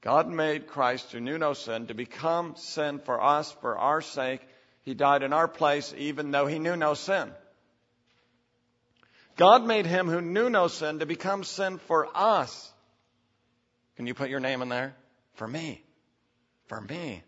God 0.00 0.28
made 0.28 0.66
Christ, 0.66 1.12
who 1.12 1.20
knew 1.20 1.38
no 1.38 1.54
sin, 1.54 1.86
to 1.86 1.94
become 1.94 2.54
sin 2.56 2.98
for 2.98 3.22
us, 3.22 3.52
for 3.60 3.78
our 3.78 4.00
sake. 4.00 4.40
He 4.82 4.94
died 4.94 5.22
in 5.22 5.32
our 5.32 5.48
place, 5.48 5.94
even 5.96 6.30
though 6.30 6.46
he 6.46 6.58
knew 6.58 6.76
no 6.76 6.94
sin. 6.94 7.30
God 9.36 9.64
made 9.64 9.86
him 9.86 10.08
who 10.08 10.20
knew 10.20 10.50
no 10.50 10.68
sin 10.68 10.98
to 10.98 11.06
become 11.06 11.44
sin 11.44 11.78
for 11.78 12.08
us. 12.14 12.70
Can 13.96 14.06
you 14.06 14.14
put 14.14 14.28
your 14.28 14.40
name 14.40 14.60
in 14.62 14.68
there? 14.68 14.94
For 15.34 15.46
me. 15.46 15.82
For 16.72 16.80
me. 16.80 17.22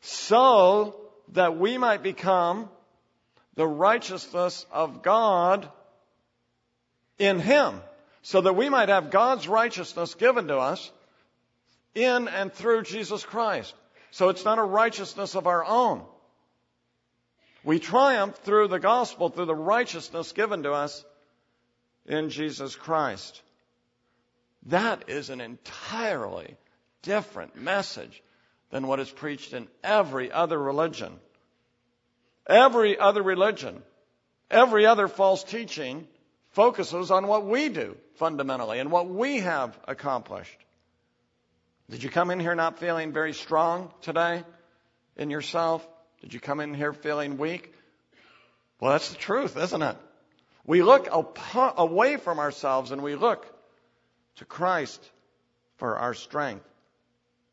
So 0.00 0.98
that 1.32 1.58
we 1.58 1.76
might 1.76 2.02
become 2.02 2.70
the 3.56 3.66
righteousness 3.66 4.64
of 4.72 5.02
God 5.02 5.68
in 7.18 7.40
him. 7.40 7.82
So 8.22 8.40
that 8.40 8.54
we 8.54 8.70
might 8.70 8.88
have 8.88 9.10
God's 9.10 9.46
righteousness 9.46 10.14
given 10.14 10.48
to 10.48 10.56
us 10.56 10.90
in 11.94 12.26
and 12.26 12.50
through 12.50 12.84
Jesus 12.84 13.22
Christ. 13.22 13.74
So 14.10 14.30
it's 14.30 14.46
not 14.46 14.58
a 14.58 14.62
righteousness 14.62 15.36
of 15.36 15.46
our 15.46 15.66
own. 15.66 16.00
We 17.64 17.80
triumph 17.80 18.36
through 18.36 18.68
the 18.68 18.80
gospel, 18.80 19.28
through 19.28 19.44
the 19.44 19.54
righteousness 19.54 20.32
given 20.32 20.62
to 20.62 20.72
us 20.72 21.04
in 22.06 22.30
Jesus 22.30 22.74
Christ. 22.74 23.42
That 24.68 25.10
is 25.10 25.28
an 25.28 25.42
entirely 25.42 26.56
different 27.02 27.56
message 27.56 28.22
than 28.70 28.86
what 28.86 29.00
is 29.00 29.10
preached 29.10 29.52
in 29.52 29.68
every 29.82 30.30
other 30.30 30.58
religion. 30.58 31.12
Every 32.46 32.98
other 32.98 33.22
religion, 33.22 33.82
every 34.50 34.86
other 34.86 35.08
false 35.08 35.44
teaching 35.44 36.06
focuses 36.50 37.10
on 37.10 37.26
what 37.26 37.46
we 37.46 37.68
do 37.68 37.96
fundamentally 38.16 38.78
and 38.78 38.90
what 38.90 39.08
we 39.08 39.40
have 39.40 39.78
accomplished. 39.86 40.58
Did 41.90 42.02
you 42.02 42.10
come 42.10 42.30
in 42.30 42.40
here 42.40 42.54
not 42.54 42.78
feeling 42.78 43.12
very 43.12 43.32
strong 43.32 43.92
today 44.02 44.44
in 45.16 45.30
yourself? 45.30 45.86
Did 46.20 46.34
you 46.34 46.40
come 46.40 46.60
in 46.60 46.74
here 46.74 46.92
feeling 46.92 47.38
weak? 47.38 47.72
Well, 48.80 48.92
that's 48.92 49.10
the 49.10 49.16
truth, 49.16 49.56
isn't 49.56 49.82
it? 49.82 49.96
We 50.64 50.82
look 50.82 51.08
away 51.10 52.16
from 52.16 52.38
ourselves 52.38 52.90
and 52.90 53.02
we 53.02 53.14
look 53.14 53.46
to 54.36 54.44
Christ 54.44 55.02
for 55.76 55.96
our 55.96 56.12
strength 56.12 56.67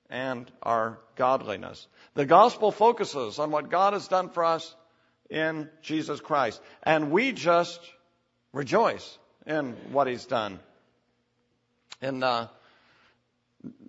and 0.10 0.50
our 0.62 1.00
godliness. 1.16 1.88
The 2.14 2.26
gospel 2.26 2.72
focuses 2.72 3.40
on 3.40 3.52
what 3.52 3.70
God 3.70 3.94
has 3.94 4.08
done 4.08 4.30
for 4.30 4.46
us 4.46 4.76
in 5.30 5.70
Jesus 5.82 6.20
Christ. 6.20 6.62
And 6.84 7.12
we 7.12 7.32
just 7.32 7.80
rejoice 8.54 9.18
in 9.46 9.74
what 9.92 10.08
He's 10.08 10.26
done. 10.26 10.60
In 12.02 12.20
the 12.20 12.50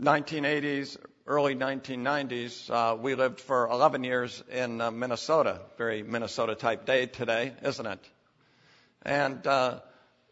1980s, 0.01 0.97
early 1.27 1.55
1990s, 1.55 2.71
uh, 2.71 2.97
we 2.97 3.15
lived 3.15 3.41
for 3.41 3.69
11 3.69 4.05
years 4.05 4.43
in 4.51 4.81
uh, 4.81 4.91
Minnesota. 4.91 5.61
Very 5.77 6.03
Minnesota 6.03 6.55
type 6.55 6.87
day 6.87 7.07
today, 7.07 7.53
isn't 7.63 7.87
it? 7.87 8.11
And 9.03 9.47
uh, 9.47 9.81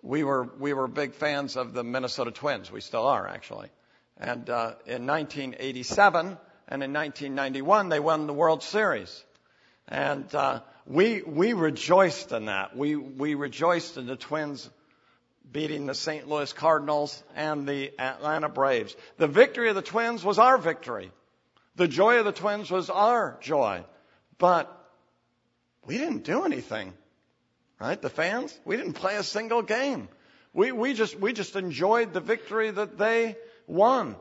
we 0.03 0.25
were 0.25 0.49
we 0.59 0.73
were 0.73 0.89
big 0.89 1.15
fans 1.15 1.57
of 1.57 1.73
the 1.73 1.85
Minnesota 1.85 2.31
Twins. 2.31 2.71
We 2.71 2.81
still 2.81 3.07
are 3.07 3.27
actually. 3.27 3.69
And 4.17 4.49
uh, 4.49 4.75
in 4.87 5.07
1987 5.07 6.39
and 6.69 6.83
in 6.83 6.93
1991, 6.93 7.89
they 7.89 8.01
won 8.01 8.27
the 8.27 8.33
World 8.33 8.63
Series. 8.63 9.25
And 9.89 10.33
uh, 10.35 10.61
we 10.87 11.23
we 11.23 11.53
rejoiced 11.53 12.33
in 12.33 12.47
that. 12.47 12.77
We 12.77 12.97
we 12.97 13.35
rejoiced 13.35 13.97
in 13.97 14.07
the 14.07 14.17
Twins 14.17 14.71
beating 15.51 15.87
the 15.87 15.95
St. 15.95 16.29
Louis 16.29 16.53
Cardinals 16.53 17.23
and 17.37 17.67
the 17.67 17.93
Atlanta 17.99 18.49
Braves. 18.49 18.97
The 19.19 19.27
victory 19.29 19.69
of 19.69 19.75
the 19.75 19.83
Twins 19.83 20.25
was 20.25 20.39
our 20.39 20.59
victory. 20.59 21.13
The 21.77 21.89
joy 21.89 22.19
of 22.19 22.25
the 22.25 22.33
Twins 22.33 22.71
was 22.71 22.89
our 22.91 23.39
joy. 23.41 23.85
But 24.39 24.71
we 25.85 25.99
didn't 25.99 26.25
do 26.25 26.45
anything. 26.45 26.93
Right? 27.81 28.01
The 28.01 28.11
fans, 28.11 28.59
we 28.65 28.77
didn't 28.77 28.95
play 28.95 29.17
a 29.17 29.23
single 29.23 29.63
game. 29.63 30.09
We, 30.53 30.73
we 30.73 30.95
just, 30.95 31.19
we 31.19 31.33
just 31.33 31.57
enjoyed 31.57 32.13
the 32.13 32.21
victory 32.21 32.71
that 32.71 32.97
they 32.97 33.37
won. 33.67 34.17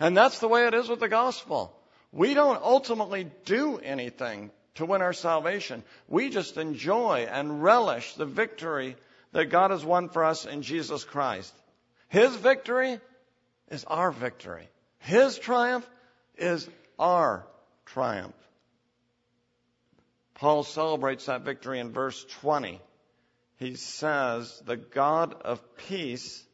And 0.00 0.16
that's 0.16 0.38
the 0.38 0.48
way 0.48 0.66
it 0.66 0.74
is 0.74 0.88
with 0.88 1.00
the 1.00 1.08
gospel. 1.08 1.74
We 2.12 2.34
don't 2.34 2.62
ultimately 2.62 3.30
do 3.44 3.78
anything 3.78 4.50
to 4.76 4.86
win 4.86 5.02
our 5.02 5.12
salvation. 5.12 5.82
We 6.08 6.30
just 6.30 6.56
enjoy 6.56 7.28
and 7.30 7.62
relish 7.62 8.14
the 8.14 8.26
victory 8.26 8.96
that 9.32 9.46
God 9.46 9.70
has 9.70 9.84
won 9.84 10.08
for 10.08 10.24
us 10.24 10.46
in 10.46 10.62
Jesus 10.62 11.04
Christ. 11.04 11.52
His 12.08 12.34
victory 12.36 13.00
is 13.70 13.84
our 13.84 14.10
victory. 14.10 14.68
His 15.00 15.38
triumph 15.38 15.88
is 16.36 16.68
our 16.98 17.46
triumph. 17.84 18.34
Paul 20.34 20.62
celebrates 20.62 21.26
that 21.26 21.42
victory 21.42 21.80
in 21.80 21.92
verse 21.92 22.24
20. 22.40 22.80
He 23.58 23.74
says, 23.74 24.62
The 24.64 24.76
God 24.76 25.34
of 25.42 25.76
peace 25.76 26.44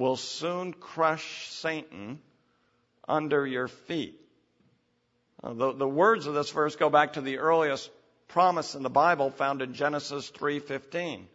will 0.00 0.16
soon 0.16 0.72
crush 0.72 1.50
Satan 1.50 2.18
under 3.06 3.46
your 3.46 3.68
feet. 3.68 4.18
Uh, 5.44 5.52
the, 5.52 5.72
the 5.72 5.88
words 5.88 6.26
of 6.26 6.32
this 6.32 6.50
verse 6.50 6.74
go 6.74 6.88
back 6.88 7.12
to 7.12 7.20
the 7.20 7.36
earliest 7.36 7.90
promise 8.26 8.74
in 8.74 8.82
the 8.82 8.88
Bible 8.88 9.30
found 9.30 9.60
in 9.60 9.74
Genesis 9.74 10.30
3:15. 10.30 11.26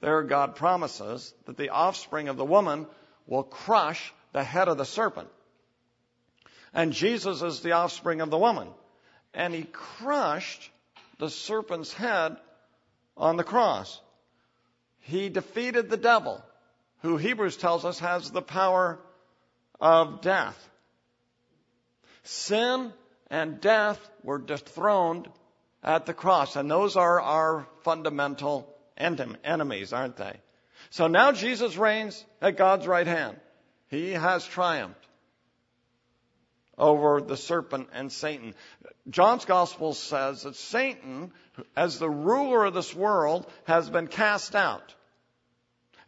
There 0.00 0.22
God 0.22 0.56
promises 0.56 1.34
that 1.44 1.58
the 1.58 1.68
offspring 1.68 2.28
of 2.28 2.38
the 2.38 2.44
woman 2.44 2.86
will 3.26 3.42
crush 3.42 4.14
the 4.32 4.42
head 4.42 4.68
of 4.68 4.78
the 4.78 4.86
serpent. 4.86 5.28
And 6.72 6.94
Jesus 6.94 7.42
is 7.42 7.60
the 7.60 7.72
offspring 7.72 8.22
of 8.22 8.30
the 8.30 8.38
woman. 8.38 8.68
And 9.34 9.52
he 9.52 9.64
crushed 9.64 10.70
the 11.18 11.28
serpent's 11.28 11.92
head 11.92 12.36
on 13.16 13.36
the 13.36 13.44
cross. 13.44 14.00
He 15.00 15.28
defeated 15.28 15.90
the 15.90 15.96
devil, 15.96 16.42
who 17.02 17.16
Hebrews 17.16 17.56
tells 17.56 17.84
us 17.84 17.98
has 18.00 18.30
the 18.30 18.42
power 18.42 18.98
of 19.80 20.20
death. 20.20 20.70
Sin 22.24 22.92
and 23.30 23.60
death 23.60 23.98
were 24.22 24.38
dethroned 24.38 25.28
at 25.82 26.06
the 26.06 26.14
cross, 26.14 26.56
and 26.56 26.70
those 26.70 26.96
are 26.96 27.20
our 27.20 27.66
fundamental 27.82 28.68
enemies, 28.96 29.92
aren't 29.92 30.16
they? 30.16 30.40
So 30.90 31.06
now 31.06 31.32
Jesus 31.32 31.76
reigns 31.76 32.24
at 32.40 32.56
God's 32.56 32.86
right 32.86 33.06
hand. 33.06 33.38
He 33.88 34.12
has 34.12 34.44
triumphed 34.44 35.06
over 36.76 37.20
the 37.20 37.36
serpent 37.36 37.88
and 37.92 38.10
Satan. 38.12 38.54
John's 39.08 39.44
gospel 39.44 39.94
says 39.94 40.42
that 40.42 40.56
Satan, 40.56 41.32
as 41.76 41.98
the 41.98 42.10
ruler 42.10 42.64
of 42.64 42.74
this 42.74 42.94
world, 42.94 43.46
has 43.64 43.88
been 43.90 44.06
cast 44.06 44.54
out. 44.54 44.94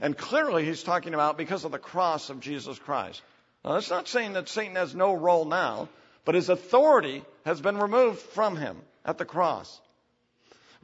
And 0.01 0.17
clearly 0.17 0.65
he's 0.65 0.83
talking 0.83 1.15
about 1.15 1.37
because 1.37 1.65
of 1.65 1.73
the 1.73 1.79
cross 1.79 2.31
of 2.31 2.41
Jesus 2.41 2.79
Christ. 2.79 3.23
Now, 3.65 3.75
that's 3.75 3.91
not 3.91 4.09
saying 4.09 4.33
that 4.33 4.49
Satan 4.49 4.77
has 4.77 4.95
no 4.95 5.13
role 5.13 5.45
now, 5.45 5.89
but 6.25 6.35
his 6.35 6.49
authority 6.49 7.23
has 7.45 7.61
been 7.61 7.77
removed 7.77 8.21
from 8.21 8.57
him 8.57 8.79
at 9.05 9.19
the 9.19 9.25
cross. 9.25 9.81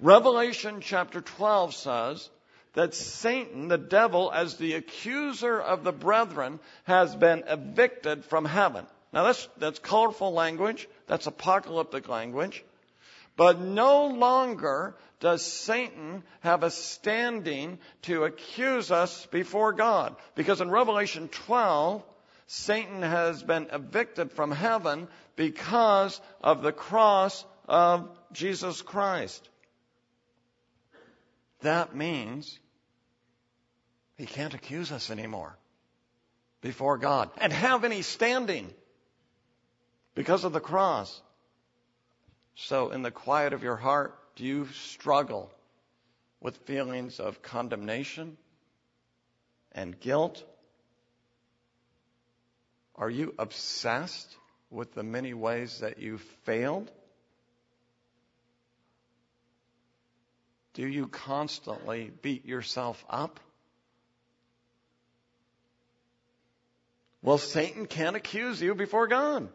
Revelation 0.00 0.80
chapter 0.82 1.22
12 1.22 1.74
says 1.74 2.28
that 2.74 2.94
Satan, 2.94 3.68
the 3.68 3.78
devil, 3.78 4.30
as 4.30 4.56
the 4.56 4.74
accuser 4.74 5.58
of 5.58 5.84
the 5.84 5.92
brethren, 5.92 6.60
has 6.84 7.14
been 7.16 7.44
evicted 7.46 8.24
from 8.26 8.44
heaven. 8.44 8.84
Now 9.14 9.24
that's, 9.24 9.48
that's 9.56 9.78
colorful 9.78 10.32
language. 10.32 10.86
That's 11.06 11.26
apocalyptic 11.26 12.08
language. 12.08 12.62
But 13.36 13.60
no 13.60 14.08
longer 14.08 14.94
does 15.20 15.44
Satan 15.44 16.22
have 16.40 16.62
a 16.62 16.70
standing 16.70 17.78
to 18.02 18.24
accuse 18.24 18.90
us 18.90 19.26
before 19.26 19.72
God. 19.72 20.14
Because 20.34 20.60
in 20.60 20.70
Revelation 20.70 21.28
12, 21.28 22.02
Satan 22.46 23.02
has 23.02 23.42
been 23.42 23.68
evicted 23.72 24.30
from 24.32 24.50
heaven 24.50 25.08
because 25.34 26.20
of 26.42 26.62
the 26.62 26.72
cross 26.72 27.44
of 27.66 28.08
Jesus 28.32 28.82
Christ. 28.82 29.48
That 31.62 31.96
means 31.96 32.58
he 34.16 34.26
can't 34.26 34.54
accuse 34.54 34.92
us 34.92 35.10
anymore 35.10 35.56
before 36.60 36.98
God 36.98 37.30
and 37.38 37.52
have 37.52 37.84
any 37.84 38.02
standing 38.02 38.72
because 40.14 40.44
of 40.44 40.52
the 40.52 40.60
cross. 40.60 41.20
So, 42.54 42.90
in 42.90 43.02
the 43.02 43.10
quiet 43.10 43.52
of 43.52 43.62
your 43.62 43.76
heart, 43.76 44.18
do 44.36 44.44
you 44.44 44.68
struggle 44.72 45.50
with 46.40 46.56
feelings 46.58 47.18
of 47.18 47.42
condemnation 47.42 48.36
and 49.72 49.98
guilt? 49.98 50.44
Are 52.94 53.10
you 53.10 53.34
obsessed 53.38 54.36
with 54.70 54.94
the 54.94 55.02
many 55.02 55.34
ways 55.34 55.80
that 55.80 55.98
you 55.98 56.18
failed? 56.44 56.90
Do 60.74 60.86
you 60.86 61.08
constantly 61.08 62.10
beat 62.20 62.44
yourself 62.44 63.02
up? 63.08 63.40
Well, 67.22 67.38
Satan 67.38 67.86
can't 67.86 68.16
accuse 68.16 68.60
you 68.60 68.74
before 68.74 69.06
God. 69.06 69.48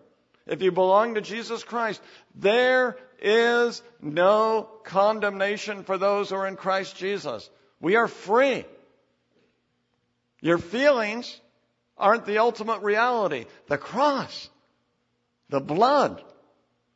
If 0.48 0.64
you 0.64 0.72
belong 0.72 1.14
to 1.14 1.22
Jesus 1.22 1.64
Christ, 1.64 2.02
there 2.34 2.98
is 3.22 3.82
no 4.02 4.68
condemnation 4.84 5.84
for 5.84 5.98
those 5.98 6.30
who 6.30 6.36
are 6.36 6.48
in 6.48 6.56
Christ 6.56 6.96
Jesus. 6.98 7.50
We 7.80 7.96
are 7.96 8.08
free. 8.08 8.66
Your 10.42 10.58
feelings 10.58 11.40
aren't 11.98 12.26
the 12.26 12.40
ultimate 12.40 12.82
reality. 12.82 13.46
The 13.68 13.78
cross, 13.78 14.50
the 15.50 15.60
blood 15.60 16.24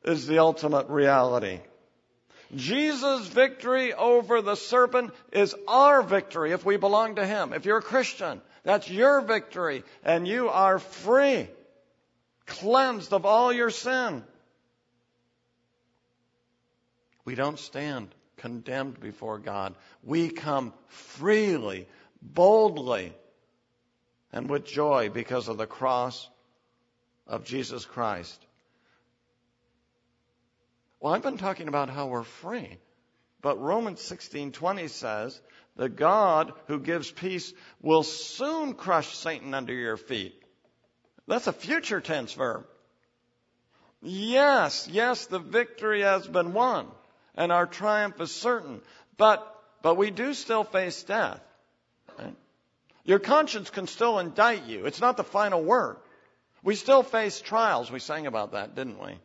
is 0.03 0.25
the 0.27 0.39
ultimate 0.39 0.89
reality. 0.89 1.59
Jesus' 2.55 3.27
victory 3.27 3.93
over 3.93 4.41
the 4.41 4.55
serpent 4.55 5.13
is 5.31 5.55
our 5.67 6.01
victory 6.01 6.51
if 6.51 6.65
we 6.65 6.77
belong 6.77 7.15
to 7.15 7.25
Him. 7.25 7.53
If 7.53 7.65
you're 7.65 7.79
a 7.79 7.83
Christian, 7.83 8.41
that's 8.63 8.89
your 8.89 9.21
victory 9.21 9.83
and 10.03 10.27
you 10.27 10.49
are 10.49 10.79
free, 10.79 11.47
cleansed 12.45 13.13
of 13.13 13.25
all 13.25 13.51
your 13.51 13.71
sin. 13.71 14.23
We 17.25 17.33
don't 17.33 17.57
stand 17.57 18.13
condemned 18.37 18.99
before 18.99 19.39
God. 19.39 19.75
We 20.03 20.29
come 20.29 20.73
freely, 20.87 21.87
boldly, 22.21 23.13
and 24.31 24.47
with 24.47 24.65
joy 24.65 25.09
because 25.09 25.47
of 25.47 25.57
the 25.57 25.65
cross 25.65 26.29
of 27.25 27.43
Jesus 27.43 27.83
Christ. 27.83 28.45
Well, 30.99 31.13
I've 31.13 31.23
been 31.23 31.37
talking 31.37 31.67
about 31.67 31.89
how 31.89 32.07
we're 32.07 32.23
free. 32.23 32.77
But 33.41 33.59
Romans 33.59 34.01
16:20 34.01 34.87
says, 34.87 35.41
"The 35.75 35.89
God 35.89 36.53
who 36.67 36.79
gives 36.79 37.11
peace 37.11 37.53
will 37.81 38.03
soon 38.03 38.75
crush 38.75 39.15
Satan 39.15 39.53
under 39.53 39.73
your 39.73 39.97
feet." 39.97 40.41
That's 41.27 41.47
a 41.47 41.53
future 41.53 42.01
tense 42.01 42.33
verb. 42.33 42.67
Yes, 44.01 44.87
yes, 44.87 45.25
the 45.25 45.39
victory 45.39 46.01
has 46.01 46.27
been 46.27 46.53
won 46.53 46.91
and 47.35 47.51
our 47.51 47.65
triumph 47.65 48.19
is 48.21 48.31
certain. 48.31 48.81
But 49.17 49.51
but 49.81 49.95
we 49.95 50.09
do 50.09 50.33
still 50.33 50.63
face 50.63 51.03
death. 51.03 51.41
Right? 52.17 52.35
Your 53.03 53.19
conscience 53.19 53.69
can 53.69 53.85
still 53.85 54.17
indict 54.17 54.65
you. 54.65 54.85
It's 54.87 54.99
not 54.99 55.15
the 55.15 55.23
final 55.23 55.63
word. 55.63 55.97
We 56.63 56.73
still 56.73 57.03
face 57.03 57.39
trials. 57.39 57.91
We 57.91 57.99
sang 57.99 58.25
about 58.25 58.53
that, 58.53 58.73
didn't 58.73 58.99
we? 58.99 59.19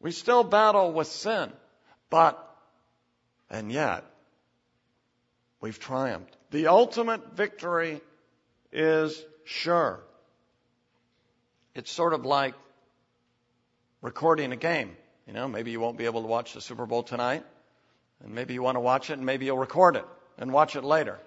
We 0.00 0.10
still 0.10 0.42
battle 0.42 0.92
with 0.92 1.06
sin. 1.06 1.52
But, 2.10 2.36
and 3.48 3.70
yet, 3.70 4.04
we've 5.60 5.78
triumphed. 5.78 6.36
The 6.50 6.66
ultimate 6.66 7.36
victory 7.36 8.00
is 8.72 9.24
sure. 9.44 10.00
It's 11.76 11.90
sort 11.92 12.14
of 12.14 12.24
like 12.24 12.54
recording 14.02 14.50
a 14.50 14.56
game. 14.56 14.96
You 15.26 15.32
know, 15.32 15.48
maybe 15.48 15.70
you 15.70 15.80
won't 15.80 15.96
be 15.96 16.04
able 16.04 16.22
to 16.22 16.28
watch 16.28 16.54
the 16.54 16.60
Super 16.60 16.86
Bowl 16.86 17.02
tonight, 17.02 17.44
and 18.22 18.34
maybe 18.34 18.54
you 18.54 18.62
want 18.62 18.76
to 18.76 18.80
watch 18.80 19.10
it, 19.10 19.14
and 19.14 19.26
maybe 19.26 19.46
you'll 19.46 19.58
record 19.58 19.96
it 19.96 20.04
and 20.38 20.52
watch 20.52 20.76
it 20.76 20.84
later 20.84 21.18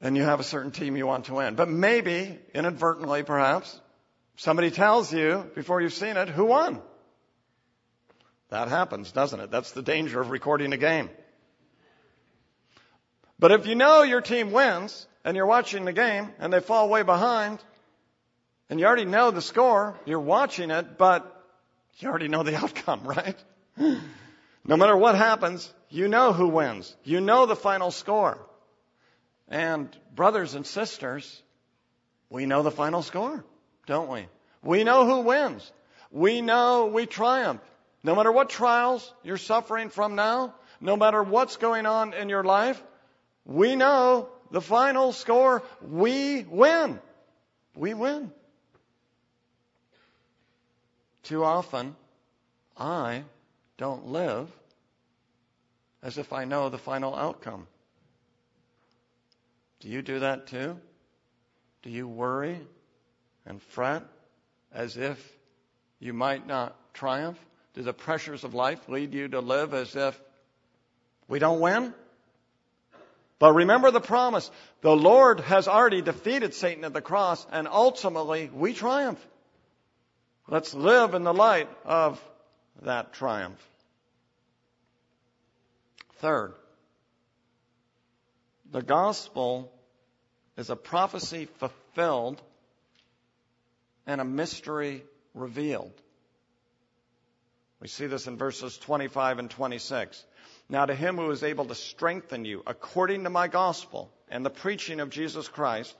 and 0.00 0.16
you 0.16 0.22
have 0.22 0.40
a 0.40 0.44
certain 0.44 0.70
team 0.70 0.96
you 0.96 1.06
want 1.06 1.26
to 1.26 1.34
win. 1.34 1.54
But 1.54 1.68
maybe, 1.68 2.38
inadvertently 2.54 3.22
perhaps, 3.22 3.78
somebody 4.36 4.70
tells 4.70 5.12
you 5.12 5.50
before 5.54 5.80
you've 5.80 5.92
seen 5.92 6.16
it 6.16 6.28
who 6.28 6.46
won. 6.46 6.80
That 8.48 8.68
happens, 8.68 9.12
doesn't 9.12 9.38
it? 9.38 9.50
That's 9.50 9.72
the 9.72 9.82
danger 9.82 10.20
of 10.20 10.30
recording 10.30 10.72
a 10.72 10.76
game. 10.76 11.10
But 13.38 13.52
if 13.52 13.66
you 13.66 13.74
know 13.74 14.02
your 14.02 14.20
team 14.20 14.52
wins 14.52 15.06
and 15.24 15.36
you're 15.36 15.46
watching 15.46 15.84
the 15.84 15.92
game 15.92 16.30
and 16.38 16.52
they 16.52 16.60
fall 16.60 16.88
way 16.88 17.02
behind 17.02 17.62
and 18.68 18.80
you 18.80 18.86
already 18.86 19.04
know 19.04 19.30
the 19.30 19.42
score, 19.42 19.98
you're 20.04 20.20
watching 20.20 20.70
it, 20.70 20.98
but 20.98 21.39
you 21.98 22.08
already 22.08 22.28
know 22.28 22.42
the 22.42 22.56
outcome, 22.62 23.04
right? 23.04 23.36
No 24.64 24.76
matter 24.76 24.96
what 24.96 25.14
happens, 25.14 25.72
you 25.88 26.08
know 26.08 26.32
who 26.32 26.48
wins. 26.48 26.94
You 27.04 27.20
know 27.20 27.46
the 27.46 27.56
final 27.56 27.90
score. 27.90 28.38
And 29.48 29.88
brothers 30.14 30.54
and 30.54 30.66
sisters, 30.66 31.42
we 32.28 32.46
know 32.46 32.62
the 32.62 32.70
final 32.70 33.02
score, 33.02 33.44
don't 33.86 34.08
we? 34.08 34.26
We 34.62 34.84
know 34.84 35.06
who 35.06 35.22
wins. 35.22 35.70
We 36.10 36.40
know 36.40 36.86
we 36.86 37.06
triumph. 37.06 37.62
No 38.02 38.14
matter 38.14 38.32
what 38.32 38.48
trials 38.48 39.12
you're 39.22 39.36
suffering 39.36 39.90
from 39.90 40.14
now, 40.14 40.54
no 40.80 40.96
matter 40.96 41.22
what's 41.22 41.56
going 41.56 41.86
on 41.86 42.14
in 42.14 42.28
your 42.28 42.44
life, 42.44 42.82
we 43.44 43.76
know 43.76 44.28
the 44.50 44.60
final 44.60 45.12
score. 45.12 45.62
We 45.82 46.44
win. 46.48 47.00
We 47.74 47.94
win. 47.94 48.32
Too 51.22 51.44
often, 51.44 51.96
I 52.76 53.24
don't 53.76 54.08
live 54.08 54.50
as 56.02 56.18
if 56.18 56.32
I 56.32 56.44
know 56.44 56.68
the 56.68 56.78
final 56.78 57.14
outcome. 57.14 57.66
Do 59.80 59.88
you 59.88 60.02
do 60.02 60.20
that 60.20 60.46
too? 60.46 60.78
Do 61.82 61.90
you 61.90 62.06
worry 62.06 62.58
and 63.46 63.62
fret 63.62 64.02
as 64.72 64.96
if 64.96 65.18
you 65.98 66.12
might 66.12 66.46
not 66.46 66.76
triumph? 66.94 67.38
Do 67.74 67.82
the 67.82 67.92
pressures 67.92 68.44
of 68.44 68.54
life 68.54 68.88
lead 68.88 69.14
you 69.14 69.28
to 69.28 69.40
live 69.40 69.74
as 69.74 69.94
if 69.94 70.20
we 71.28 71.38
don't 71.38 71.60
win? 71.60 71.94
But 73.38 73.54
remember 73.54 73.90
the 73.90 74.00
promise. 74.00 74.50
The 74.82 74.94
Lord 74.94 75.40
has 75.40 75.66
already 75.66 76.02
defeated 76.02 76.52
Satan 76.52 76.84
at 76.84 76.92
the 76.92 77.00
cross, 77.00 77.46
and 77.50 77.66
ultimately 77.66 78.50
we 78.52 78.74
triumph. 78.74 79.26
Let's 80.50 80.74
live 80.74 81.14
in 81.14 81.22
the 81.22 81.32
light 81.32 81.68
of 81.84 82.20
that 82.82 83.12
triumph. 83.12 83.64
Third, 86.16 86.54
the 88.72 88.82
gospel 88.82 89.72
is 90.56 90.68
a 90.68 90.74
prophecy 90.74 91.44
fulfilled 91.44 92.42
and 94.08 94.20
a 94.20 94.24
mystery 94.24 95.04
revealed. 95.34 95.92
We 97.80 97.86
see 97.86 98.06
this 98.06 98.26
in 98.26 98.36
verses 98.36 98.76
25 98.76 99.38
and 99.38 99.50
26. 99.50 100.24
Now 100.68 100.84
to 100.84 100.96
him 100.96 101.16
who 101.16 101.30
is 101.30 101.44
able 101.44 101.66
to 101.66 101.76
strengthen 101.76 102.44
you 102.44 102.64
according 102.66 103.22
to 103.22 103.30
my 103.30 103.46
gospel 103.46 104.10
and 104.28 104.44
the 104.44 104.50
preaching 104.50 104.98
of 104.98 105.10
Jesus 105.10 105.46
Christ, 105.46 105.96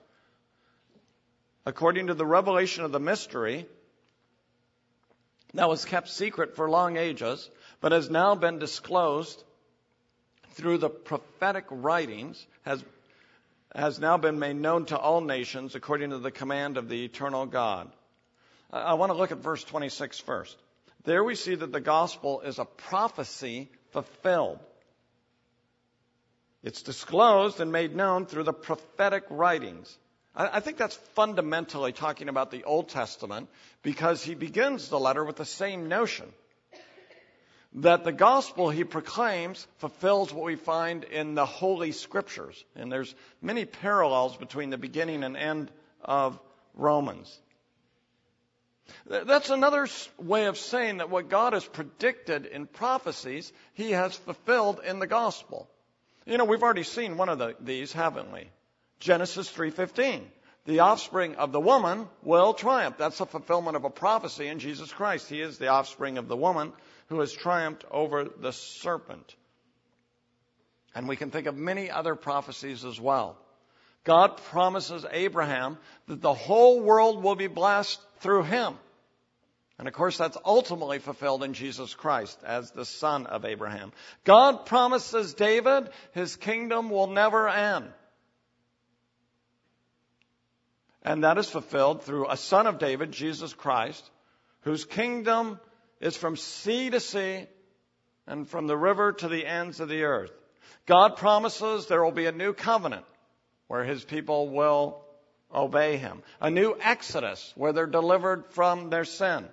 according 1.65 2.09
to 2.09 2.15
the 2.15 2.27
revelation 2.27 2.83
of 2.83 2.91
the 2.91 2.99
mystery 2.99 3.69
that 5.55 5.69
was 5.69 5.85
kept 5.85 6.09
secret 6.09 6.57
for 6.57 6.71
long 6.71 6.97
ages, 6.97 7.51
but 7.81 7.93
has 7.93 8.11
now 8.11 8.35
been 8.35 8.59
disclosed 8.59 9.43
through 10.53 10.79
the 10.79 10.91
prophetic 10.91 11.65
writings, 11.71 12.47
has, 12.63 12.85
has 13.75 13.99
now 13.99 14.17
been 14.17 14.39
made 14.39 14.57
known 14.57 14.85
to 14.87 14.99
all 14.99 15.21
nations 15.21 15.75
according 15.75 16.11
to 16.11 16.19
the 16.19 16.31
command 16.31 16.77
of 16.77 16.89
the 16.89 17.05
eternal 17.05 17.47
God. 17.47 17.91
I, 18.73 18.81
I 18.81 18.93
want 18.95 19.11
to 19.11 19.19
look 19.19 19.33
at 19.33 19.39
verse 19.39 19.65
26 19.65 20.21
first. 20.21 20.57
There 21.05 21.25
we 21.25 21.35
see 21.35 21.55
that 21.55 21.73
the 21.73 21.81
gospel 21.81 22.41
is 22.41 22.59
a 22.59 22.65
prophecy 22.65 23.71
fulfilled. 23.93 24.59
It's 26.63 26.83
disclosed 26.83 27.61
and 27.61 27.73
made 27.73 27.97
known 27.97 28.27
through 28.27 28.45
the 28.45 28.53
prophetic 28.53 29.25
writings. 29.31 29.97
I 30.35 30.61
think 30.61 30.77
that's 30.77 30.97
fundamentally 31.15 31.93
talking 31.93 32.29
about 32.29 32.51
the 32.51 32.65
Old 32.65 32.89
Testament 32.89 33.49
because 33.83 34.23
he 34.23 34.35
begins 34.35 34.89
the 34.89 34.99
letter 34.99 35.25
with 35.25 35.37
the 35.37 35.45
same 35.45 35.89
notion 35.89 36.33
that 37.75 38.05
the 38.05 38.13
gospel 38.13 38.71
he 38.71 38.85
proclaims 38.85 39.67
fulfills 39.79 40.33
what 40.33 40.45
we 40.45 40.57
find 40.57 41.05
in 41.05 41.35
the 41.35 41.47
Holy 41.47 41.93
Scriptures. 41.93 42.65
And 42.75 42.91
there's 42.91 43.15
many 43.41 43.65
parallels 43.65 44.37
between 44.37 44.71
the 44.71 44.79
beginning 44.79 45.23
and 45.23 45.37
end 45.37 45.71
of 46.03 46.39
Romans. 46.75 47.39
That's 49.07 49.51
another 49.51 49.87
way 50.19 50.47
of 50.47 50.59
saying 50.59 50.97
that 50.97 51.11
what 51.11 51.29
God 51.29 51.53
has 51.53 51.65
predicted 51.65 52.47
in 52.47 52.67
prophecies, 52.67 53.53
He 53.75 53.93
has 53.93 54.17
fulfilled 54.17 54.81
in 54.85 54.99
the 54.99 55.07
gospel. 55.07 55.69
You 56.27 56.39
know, 56.39 56.45
we've 56.45 56.63
already 56.63 56.83
seen 56.83 57.17
one 57.17 57.29
of 57.29 57.39
the, 57.39 57.55
these, 57.61 57.93
haven't 57.93 58.33
we? 58.33 58.49
Genesis 59.01 59.51
3:15. 59.51 60.31
The 60.67 60.81
offspring 60.81 61.37
of 61.37 61.53
the 61.53 61.61
woman 61.61 62.09
will 62.23 62.53
triumph. 62.53 62.97
That's 62.99 63.21
a 63.21 63.27
fulfillment 63.27 63.77
of 63.77 63.85
a 63.85 63.91
prophecy 63.91 64.47
in 64.47 64.59
Jesus 64.59 64.93
Christ. 64.93 65.29
He 65.29 65.41
is 65.41 65.59
the 65.59 65.69
offspring 65.69 66.19
of 66.19 66.29
the 66.29 66.37
woman 66.37 66.73
who 67.09 67.21
has 67.21 67.33
triumphed 67.33 67.85
over 67.91 68.25
the 68.25 68.53
serpent. 68.53 69.35
And 70.95 71.09
we 71.09 71.17
can 71.17 71.31
think 71.31 71.47
of 71.47 71.57
many 71.57 71.91
other 71.91 72.15
prophecies 72.15 72.85
as 72.85 73.01
well. 73.01 73.39
God 74.05 74.37
promises 74.37 75.07
Abraham 75.11 75.79
that 76.07 76.21
the 76.21 76.35
whole 76.35 76.81
world 76.81 77.23
will 77.23 77.37
be 77.37 77.47
blessed 77.47 78.01
through 78.21 78.45
him. 78.45 78.79
And 79.79 79.89
of 79.89 79.95
course, 79.95 80.19
that's 80.19 80.37
ultimately 80.45 80.99
fulfilled 80.99 81.43
in 81.43 81.55
Jesus 81.55 81.95
Christ 81.95 82.39
as 82.45 82.71
the 82.71 82.85
son 82.85 83.27
of 83.27 83.47
Abraham. 83.47 83.93
God 84.25 84.67
promises 84.67 85.33
David 85.33 85.89
his 86.13 86.37
kingdom 86.37 86.91
will 86.91 87.07
never 87.07 87.49
end. 87.49 87.91
And 91.03 91.25
that 91.25 91.39
is 91.39 91.49
fulfilled 91.49 92.03
through 92.03 92.29
a 92.29 92.37
son 92.37 92.67
of 92.67 92.79
David, 92.79 93.13
Jesus 93.13 93.53
Christ, 93.55 94.09
whose 94.63 94.85
kingdom 94.85 95.59
is 96.01 96.17
from 96.17 96.37
sea 96.37 96.91
to 96.91 97.01
sea 97.01 97.47
and 98.27 98.49
from 98.49 98.67
the 98.67 98.77
river 98.77 99.13
to 99.13 99.29
the 99.29 99.47
ends 99.47 99.81
of 99.81 99.89
the 99.89 100.05
earth. 100.05 100.33
God 100.87 101.17
promises 101.17 101.87
there 101.87 102.05
will 102.05 102.13
be 102.13 102.27
a 102.27 102.33
new 102.33 102.53
covenant 102.53 103.05
where 103.69 103.85
his 103.85 104.05
people 104.05 104.49
will 104.49 105.05
obey 105.55 105.97
him. 105.97 106.23
A 106.41 106.51
new 106.51 106.77
exodus 106.81 107.53
where 107.57 107.73
they're 107.73 107.87
delivered 107.87 108.47
from 108.51 108.91
their 108.91 109.05
sin. 109.05 109.47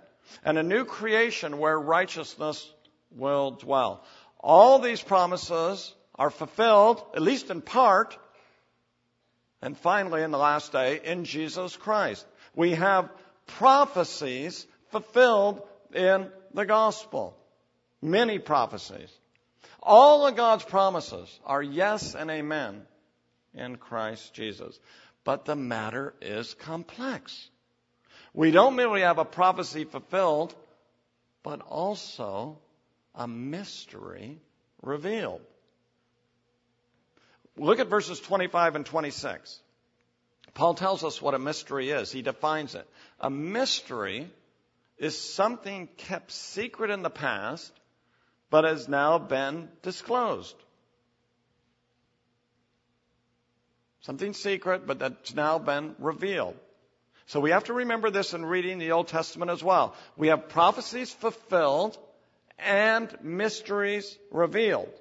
And 0.44 0.58
a 0.58 0.64
new 0.64 0.86
creation 0.86 1.58
where 1.58 1.80
righteousness 1.80 2.70
will 3.12 3.52
dwell. 3.52 4.04
All 4.40 4.80
these 4.80 5.02
promises 5.02 5.94
are 6.16 6.30
fulfilled, 6.30 7.04
at 7.16 7.22
least 7.22 7.50
in 7.50 7.62
part, 7.62 8.18
and 9.62 9.78
finally 9.78 10.24
in 10.24 10.32
the 10.32 10.38
last 10.38 10.72
day, 10.72 11.00
in 11.04 11.26
Jesus 11.26 11.76
Christ. 11.76 12.26
We 12.56 12.72
have 12.72 13.10
prophecies 13.46 14.66
fulfilled 14.92 15.62
in 15.94 16.30
the 16.54 16.66
gospel. 16.66 17.38
Many 18.02 18.40
prophecies. 18.40 19.12
All 19.82 20.28
of 20.28 20.36
God's 20.36 20.64
promises 20.64 21.40
are 21.46 21.64
yes 21.64 22.14
and 22.16 22.30
amen 22.30 22.82
in 23.54 23.78
Christ 23.78 24.34
Jesus. 24.34 24.80
But 25.24 25.46
the 25.46 25.56
matter 25.56 26.14
is 26.22 26.54
complex. 26.54 27.50
We 28.34 28.52
don't 28.52 28.76
merely 28.76 29.02
have 29.02 29.18
a 29.18 29.26
prophecy 29.26 29.84
fulfilled, 29.84 30.56
but 31.44 31.62
also 31.62 32.60
a 33.16 33.28
mystery 33.28 34.40
revealed. 34.82 35.42
Look 37.58 37.80
at 37.80 37.88
verses 37.88 38.20
25 38.20 38.76
and 38.76 38.86
26. 38.86 39.60
Paul 40.54 40.74
tells 40.74 41.04
us 41.04 41.22
what 41.22 41.34
a 41.34 41.40
mystery 41.40 41.90
is. 41.90 42.12
He 42.12 42.22
defines 42.22 42.76
it. 42.76 42.88
A 43.20 43.30
mystery 43.30 44.30
is 44.98 45.18
something 45.18 45.88
kept 45.98 46.32
secret 46.32 46.90
in 46.90 47.04
the 47.04 47.10
past, 47.10 47.72
but 48.50 48.64
has 48.64 48.88
now 48.88 49.20
been 49.20 49.70
disclosed. 49.82 50.56
Something 54.02 54.34
secret, 54.34 54.88
but 54.88 55.00
that's 55.00 55.36
now 55.36 55.60
been 55.60 55.96
revealed. 56.00 56.56
So 57.26 57.42
we 57.42 57.52
have 57.52 57.66
to 57.66 57.74
remember 57.74 58.10
this 58.10 58.34
in 58.34 58.46
reading 58.46 58.80
the 58.80 58.94
Old 58.94 59.10
Testament 59.10 59.52
as 59.52 59.62
well. 59.62 59.96
We 60.16 60.30
have 60.30 60.48
prophecies 60.48 61.12
fulfilled 61.12 61.98
and 62.58 63.16
mysteries 63.22 64.18
revealed. 64.32 64.94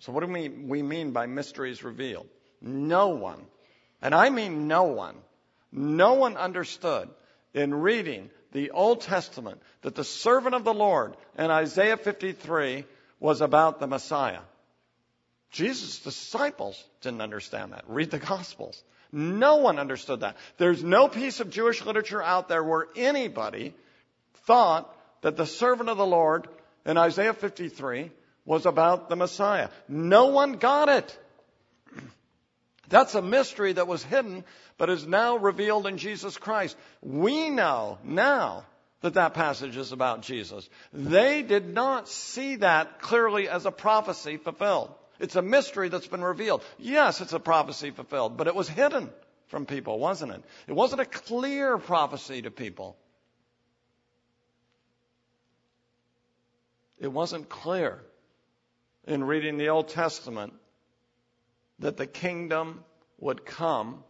So 0.00 0.12
what 0.12 0.24
do 0.24 0.32
we, 0.32 0.48
we 0.48 0.82
mean 0.82 1.12
by 1.12 1.26
mysteries 1.26 1.82
revealed? 1.82 2.26
No 2.60 3.08
one, 3.08 3.44
and 4.00 4.14
I 4.14 4.30
mean 4.30 4.68
no 4.68 4.84
one, 4.84 5.16
no 5.72 6.14
one 6.14 6.36
understood 6.36 7.08
in 7.54 7.74
reading 7.74 8.30
the 8.52 8.70
Old 8.70 9.00
Testament 9.02 9.60
that 9.82 9.94
the 9.94 10.04
servant 10.04 10.54
of 10.54 10.64
the 10.64 10.74
Lord 10.74 11.16
in 11.36 11.50
Isaiah 11.50 11.96
53 11.96 12.84
was 13.20 13.40
about 13.40 13.80
the 13.80 13.86
Messiah. 13.86 14.40
Jesus' 15.50 15.98
disciples 16.00 16.82
didn't 17.00 17.22
understand 17.22 17.72
that. 17.72 17.84
Read 17.88 18.10
the 18.10 18.18
Gospels. 18.18 18.82
No 19.10 19.56
one 19.56 19.78
understood 19.78 20.20
that. 20.20 20.36
There's 20.58 20.84
no 20.84 21.08
piece 21.08 21.40
of 21.40 21.50
Jewish 21.50 21.84
literature 21.84 22.22
out 22.22 22.48
there 22.48 22.62
where 22.62 22.86
anybody 22.94 23.74
thought 24.46 24.94
that 25.22 25.36
the 25.36 25.46
servant 25.46 25.88
of 25.88 25.96
the 25.96 26.06
Lord 26.06 26.48
in 26.84 26.98
Isaiah 26.98 27.32
53 27.32 28.10
was 28.48 28.64
about 28.64 29.10
the 29.10 29.14
Messiah. 29.14 29.68
No 29.88 30.28
one 30.28 30.54
got 30.54 30.88
it. 30.88 31.18
That's 32.88 33.14
a 33.14 33.20
mystery 33.20 33.74
that 33.74 33.86
was 33.86 34.02
hidden, 34.02 34.42
but 34.78 34.88
is 34.88 35.06
now 35.06 35.36
revealed 35.36 35.86
in 35.86 35.98
Jesus 35.98 36.38
Christ. 36.38 36.74
We 37.02 37.50
know 37.50 37.98
now 38.02 38.64
that 39.02 39.14
that 39.14 39.34
passage 39.34 39.76
is 39.76 39.92
about 39.92 40.22
Jesus. 40.22 40.66
They 40.94 41.42
did 41.42 41.74
not 41.74 42.08
see 42.08 42.56
that 42.56 43.02
clearly 43.02 43.50
as 43.50 43.66
a 43.66 43.70
prophecy 43.70 44.38
fulfilled. 44.38 44.94
It's 45.20 45.36
a 45.36 45.42
mystery 45.42 45.90
that's 45.90 46.06
been 46.06 46.24
revealed. 46.24 46.64
Yes, 46.78 47.20
it's 47.20 47.34
a 47.34 47.38
prophecy 47.38 47.90
fulfilled, 47.90 48.38
but 48.38 48.46
it 48.46 48.54
was 48.54 48.66
hidden 48.66 49.10
from 49.48 49.66
people, 49.66 49.98
wasn't 49.98 50.32
it? 50.32 50.42
It 50.66 50.72
wasn't 50.72 51.02
a 51.02 51.04
clear 51.04 51.76
prophecy 51.76 52.40
to 52.40 52.50
people. 52.50 52.96
It 56.98 57.12
wasn't 57.12 57.50
clear 57.50 58.00
in 59.08 59.24
reading 59.24 59.56
the 59.56 59.70
Old 59.70 59.88
Testament 59.88 60.52
that 61.80 61.96
the 61.96 62.06
kingdom 62.06 62.84
would 63.18 63.44
come 63.44 64.04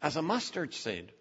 as 0.00 0.16
a 0.16 0.22
mustard 0.22 0.72
seed. 0.72 1.12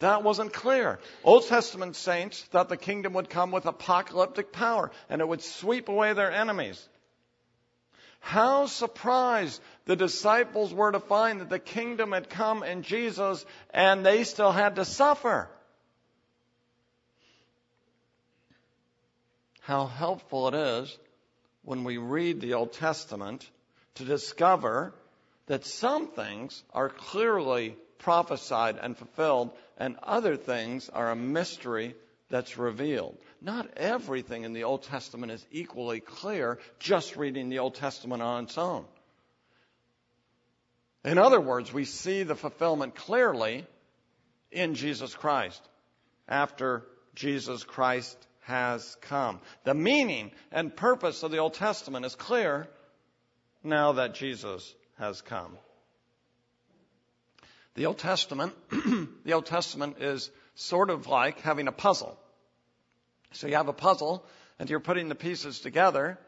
That 0.00 0.22
wasn't 0.22 0.52
clear. 0.52 0.98
Old 1.24 1.46
Testament 1.46 1.96
saints 1.96 2.42
thought 2.42 2.68
the 2.68 2.76
kingdom 2.76 3.12
would 3.14 3.30
come 3.30 3.50
with 3.50 3.66
apocalyptic 3.66 4.52
power 4.52 4.90
and 5.08 5.20
it 5.20 5.28
would 5.28 5.42
sweep 5.42 5.88
away 5.88 6.12
their 6.12 6.32
enemies. 6.32 6.88
How 8.20 8.66
surprised 8.66 9.60
the 9.84 9.96
disciples 9.96 10.72
were 10.72 10.92
to 10.92 11.00
find 11.00 11.40
that 11.40 11.50
the 11.50 11.58
kingdom 11.58 12.12
had 12.12 12.30
come 12.30 12.62
in 12.62 12.82
Jesus 12.82 13.44
and 13.70 14.04
they 14.04 14.24
still 14.24 14.52
had 14.52 14.76
to 14.76 14.84
suffer. 14.84 15.48
how 19.68 19.84
helpful 19.84 20.48
it 20.48 20.54
is 20.54 20.98
when 21.68 21.84
we 21.84 21.98
read 21.98 22.40
the 22.40 22.54
Old 22.54 22.72
Testament 22.72 23.46
to 23.96 24.02
discover 24.02 24.94
that 25.48 25.66
some 25.66 26.08
things 26.08 26.64
are 26.72 26.88
clearly 26.88 27.76
prophesied 27.98 28.78
and 28.80 28.96
fulfilled, 28.96 29.50
and 29.76 29.94
other 30.02 30.34
things 30.34 30.88
are 30.88 31.10
a 31.10 31.16
mystery 31.16 31.94
that's 32.30 32.56
revealed. 32.56 33.18
Not 33.42 33.68
everything 33.76 34.44
in 34.44 34.54
the 34.54 34.64
Old 34.64 34.84
Testament 34.84 35.30
is 35.30 35.44
equally 35.50 36.00
clear 36.00 36.58
just 36.78 37.16
reading 37.16 37.50
the 37.50 37.58
Old 37.58 37.74
Testament 37.74 38.22
on 38.22 38.44
its 38.44 38.56
own. 38.56 38.86
In 41.04 41.18
other 41.18 41.40
words, 41.40 41.70
we 41.70 41.84
see 41.84 42.22
the 42.22 42.34
fulfillment 42.34 42.94
clearly 42.94 43.66
in 44.50 44.74
Jesus 44.74 45.14
Christ 45.14 45.60
after 46.26 46.86
Jesus 47.14 47.62
Christ 47.62 48.16
has 48.48 48.96
come. 49.02 49.40
The 49.64 49.74
meaning 49.74 50.30
and 50.50 50.74
purpose 50.74 51.22
of 51.22 51.30
the 51.30 51.38
Old 51.38 51.54
Testament 51.54 52.06
is 52.06 52.14
clear 52.14 52.66
now 53.62 53.92
that 53.92 54.14
Jesus 54.14 54.74
has 54.98 55.20
come. 55.20 55.52
The 57.74 57.86
Old 57.86 57.98
Testament, 57.98 58.54
the 59.24 59.34
Old 59.34 59.44
Testament 59.44 59.98
is 60.00 60.30
sort 60.54 60.88
of 60.88 61.06
like 61.06 61.40
having 61.40 61.68
a 61.68 61.72
puzzle. 61.72 62.18
So 63.32 63.46
you 63.46 63.56
have 63.56 63.68
a 63.68 63.74
puzzle 63.74 64.24
and 64.58 64.70
you're 64.70 64.80
putting 64.80 65.08
the 65.08 65.14
pieces 65.14 65.60
together. 65.60 66.18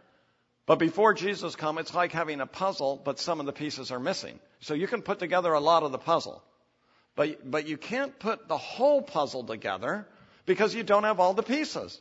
But 0.66 0.78
before 0.78 1.14
Jesus 1.14 1.56
come, 1.56 1.78
it's 1.78 1.94
like 1.94 2.12
having 2.12 2.42
a 2.42 2.46
puzzle, 2.46 3.00
but 3.02 3.18
some 3.18 3.40
of 3.40 3.46
the 3.46 3.52
pieces 3.52 3.90
are 3.90 3.98
missing. 3.98 4.38
So 4.60 4.74
you 4.74 4.86
can 4.86 5.00
put 5.00 5.18
together 5.20 5.54
a 5.54 5.58
lot 5.58 5.84
of 5.84 5.90
the 5.90 5.98
puzzle. 5.98 6.42
But, 7.16 7.50
but 7.50 7.66
you 7.66 7.78
can't 7.78 8.16
put 8.18 8.46
the 8.46 8.58
whole 8.58 9.00
puzzle 9.00 9.44
together 9.44 10.06
because 10.46 10.74
you 10.74 10.82
don't 10.82 11.04
have 11.04 11.18
all 11.18 11.34
the 11.34 11.42
pieces. 11.42 12.00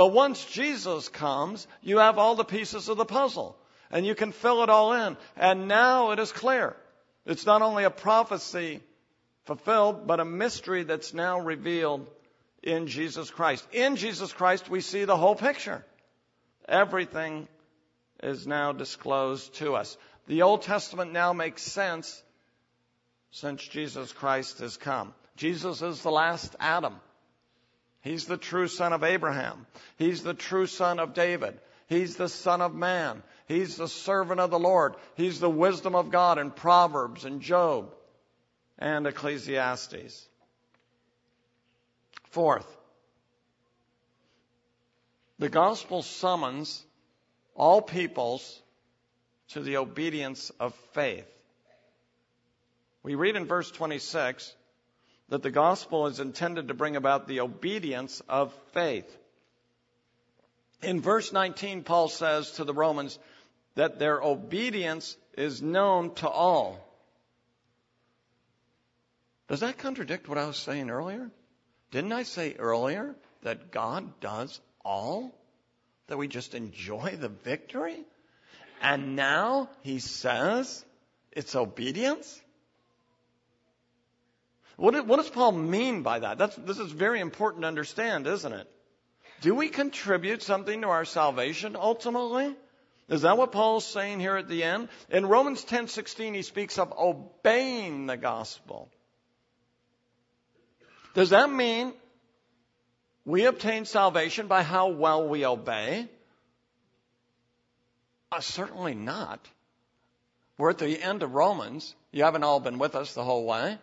But 0.00 0.14
once 0.14 0.42
Jesus 0.46 1.10
comes, 1.10 1.66
you 1.82 1.98
have 1.98 2.16
all 2.16 2.34
the 2.34 2.42
pieces 2.42 2.88
of 2.88 2.96
the 2.96 3.04
puzzle 3.04 3.54
and 3.90 4.06
you 4.06 4.14
can 4.14 4.32
fill 4.32 4.62
it 4.62 4.70
all 4.70 4.94
in. 4.94 5.18
And 5.36 5.68
now 5.68 6.12
it 6.12 6.18
is 6.18 6.32
clear. 6.32 6.74
It's 7.26 7.44
not 7.44 7.60
only 7.60 7.84
a 7.84 7.90
prophecy 7.90 8.80
fulfilled, 9.44 10.06
but 10.06 10.18
a 10.18 10.24
mystery 10.24 10.84
that's 10.84 11.12
now 11.12 11.40
revealed 11.40 12.08
in 12.62 12.86
Jesus 12.86 13.30
Christ. 13.30 13.68
In 13.72 13.96
Jesus 13.96 14.32
Christ, 14.32 14.70
we 14.70 14.80
see 14.80 15.04
the 15.04 15.18
whole 15.18 15.34
picture. 15.34 15.84
Everything 16.66 17.46
is 18.22 18.46
now 18.46 18.72
disclosed 18.72 19.54
to 19.56 19.74
us. 19.74 19.98
The 20.28 20.40
Old 20.40 20.62
Testament 20.62 21.12
now 21.12 21.34
makes 21.34 21.60
sense 21.60 22.22
since 23.32 23.62
Jesus 23.68 24.12
Christ 24.12 24.60
has 24.60 24.78
come. 24.78 25.12
Jesus 25.36 25.82
is 25.82 26.00
the 26.00 26.10
last 26.10 26.56
Adam. 26.58 26.94
He's 28.02 28.26
the 28.26 28.36
true 28.36 28.68
son 28.68 28.92
of 28.92 29.04
Abraham. 29.04 29.66
He's 29.98 30.22
the 30.22 30.34
true 30.34 30.66
son 30.66 30.98
of 30.98 31.14
David. 31.14 31.58
He's 31.86 32.16
the 32.16 32.28
son 32.28 32.62
of 32.62 32.74
man. 32.74 33.22
He's 33.46 33.76
the 33.76 33.88
servant 33.88 34.40
of 34.40 34.50
the 34.50 34.58
Lord. 34.58 34.94
He's 35.16 35.40
the 35.40 35.50
wisdom 35.50 35.94
of 35.94 36.10
God 36.10 36.38
in 36.38 36.50
Proverbs 36.50 37.24
and 37.24 37.40
Job 37.40 37.92
and 38.78 39.06
Ecclesiastes. 39.06 40.26
Fourth, 42.30 42.66
the 45.38 45.48
gospel 45.48 46.02
summons 46.02 46.82
all 47.54 47.82
peoples 47.82 48.62
to 49.48 49.60
the 49.60 49.78
obedience 49.78 50.50
of 50.60 50.74
faith. 50.92 51.26
We 53.02 53.14
read 53.14 53.36
in 53.36 53.46
verse 53.46 53.70
26 53.70 54.54
that 55.30 55.42
the 55.42 55.50
gospel 55.50 56.06
is 56.08 56.20
intended 56.20 56.68
to 56.68 56.74
bring 56.74 56.96
about 56.96 57.26
the 57.26 57.40
obedience 57.40 58.20
of 58.28 58.52
faith. 58.72 59.16
In 60.82 61.00
verse 61.00 61.32
19, 61.32 61.84
Paul 61.84 62.08
says 62.08 62.52
to 62.52 62.64
the 62.64 62.74
Romans 62.74 63.18
that 63.76 63.98
their 63.98 64.20
obedience 64.20 65.16
is 65.36 65.62
known 65.62 66.14
to 66.16 66.28
all. 66.28 66.84
Does 69.48 69.60
that 69.60 69.78
contradict 69.78 70.28
what 70.28 70.38
I 70.38 70.46
was 70.46 70.56
saying 70.56 70.90
earlier? 70.90 71.30
Didn't 71.90 72.12
I 72.12 72.24
say 72.24 72.56
earlier 72.58 73.14
that 73.42 73.70
God 73.70 74.20
does 74.20 74.60
all? 74.84 75.32
That 76.08 76.18
we 76.18 76.28
just 76.28 76.54
enjoy 76.54 77.16
the 77.20 77.28
victory? 77.28 78.04
And 78.82 79.14
now 79.14 79.68
he 79.82 80.00
says 80.00 80.84
it's 81.30 81.54
obedience? 81.54 82.40
What, 84.80 85.06
what 85.06 85.16
does 85.18 85.28
Paul 85.28 85.52
mean 85.52 86.02
by 86.02 86.20
that? 86.20 86.38
That's, 86.38 86.56
this 86.56 86.78
is 86.78 86.90
very 86.90 87.20
important 87.20 87.64
to 87.64 87.68
understand, 87.68 88.26
isn't 88.26 88.50
it? 88.50 88.66
Do 89.42 89.54
we 89.54 89.68
contribute 89.68 90.42
something 90.42 90.80
to 90.80 90.88
our 90.88 91.04
salvation 91.04 91.76
ultimately? 91.76 92.56
Is 93.10 93.20
that 93.22 93.36
what 93.36 93.52
Paul's 93.52 93.86
saying 93.86 94.20
here 94.20 94.36
at 94.36 94.48
the 94.48 94.62
end? 94.62 94.88
In 95.10 95.26
Romans 95.26 95.66
10:16 95.66 96.34
he 96.34 96.40
speaks 96.40 96.78
of 96.78 96.94
obeying 96.98 98.06
the 98.06 98.16
gospel. 98.16 98.88
Does 101.12 101.28
that 101.30 101.50
mean 101.50 101.92
we 103.26 103.44
obtain 103.44 103.84
salvation 103.84 104.46
by 104.46 104.62
how 104.62 104.88
well 104.88 105.28
we 105.28 105.44
obey? 105.44 106.08
Uh, 108.32 108.40
certainly 108.40 108.94
not. 108.94 109.46
We're 110.56 110.70
at 110.70 110.78
the 110.78 111.02
end 111.02 111.22
of 111.22 111.34
Romans. 111.34 111.94
You 112.12 112.24
haven't 112.24 112.44
all 112.44 112.60
been 112.60 112.78
with 112.78 112.94
us 112.94 113.12
the 113.12 113.24
whole 113.24 113.44
way, 113.44 113.78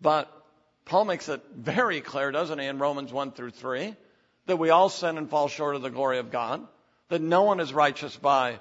but 0.00 0.39
Paul 0.90 1.04
makes 1.04 1.28
it 1.28 1.40
very 1.54 2.00
clear, 2.00 2.32
doesn't 2.32 2.58
he, 2.58 2.66
in 2.66 2.80
Romans 2.80 3.12
1 3.12 3.30
through 3.30 3.52
3, 3.52 3.94
that 4.46 4.56
we 4.56 4.70
all 4.70 4.88
sin 4.88 5.18
and 5.18 5.30
fall 5.30 5.46
short 5.46 5.76
of 5.76 5.82
the 5.82 5.88
glory 5.88 6.18
of 6.18 6.32
God, 6.32 6.66
that 7.10 7.22
no 7.22 7.44
one 7.44 7.60
is 7.60 7.72
righteous 7.72 8.16
by 8.16 8.58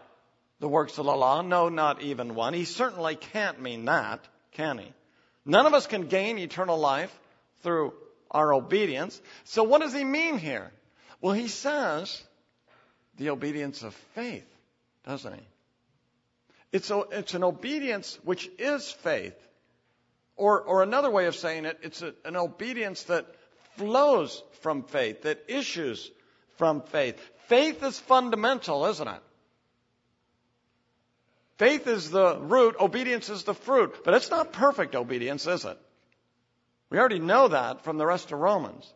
the 0.59 0.67
works 0.67 0.99
of 0.99 1.05
the 1.05 1.15
law, 1.15 1.41
no, 1.41 1.69
not 1.69 2.03
even 2.03 2.35
one. 2.35 2.53
He 2.53 2.65
certainly 2.65 3.15
can't 3.15 3.59
mean 3.59 3.85
that, 3.85 4.19
can 4.51 4.77
he? 4.77 4.93
None 5.43 5.65
of 5.65 5.73
us 5.73 5.87
can 5.87 6.05
gain 6.05 6.37
eternal 6.37 6.77
life 6.77 7.11
through 7.63 7.95
our 8.29 8.53
obedience. 8.53 9.19
So 9.45 9.63
what 9.63 9.81
does 9.81 9.95
he 9.95 10.03
mean 10.03 10.37
here? 10.37 10.71
Well, 11.21 11.33
he 11.33 11.47
says 11.47 12.23
the 13.17 13.31
obedience 13.31 13.81
of 13.81 13.95
faith, 14.13 14.45
doesn't 15.03 15.33
he? 15.33 15.47
It's, 16.73 16.91
a, 16.91 17.05
it's 17.11 17.33
an 17.33 17.43
obedience 17.43 18.19
which 18.23 18.47
is 18.59 18.91
faith. 18.91 19.33
Or, 20.39 20.62
or 20.62 20.84
another 20.84 21.10
way 21.10 21.25
of 21.25 21.36
saying 21.36 21.65
it, 21.65 21.80
it's 21.84 22.02
a, 22.02 22.13
an 22.23 22.38
obedience 22.38 23.04
that 23.04 23.25
flows 23.75 24.41
from 24.62 24.84
faith, 24.84 25.23
that 25.23 25.43
issues 25.49 26.10
from 26.56 26.82
faith. 26.82 27.19
Faith 27.47 27.84
is 27.84 27.99
fundamental, 27.99 28.86
isn't 28.86 29.08
it? 29.08 29.21
Faith 31.58 31.88
is 31.88 32.10
the 32.10 32.39
root, 32.39 32.78
obedience 32.80 33.30
is 33.30 33.43
the 33.43 33.54
fruit. 33.54 34.06
But 34.06 34.13
it's 34.13 34.30
not 34.30 34.54
perfect 34.54 34.95
obedience, 34.95 35.45
is 35.45 35.65
it? 35.65 35.78
We 36.89 36.99
already 36.99 37.19
know 37.19 37.49
that 37.49 37.84
from 37.84 37.97
the 37.97 38.06
rest 38.06 38.32
of 38.32 38.39
Romans. 38.39 38.89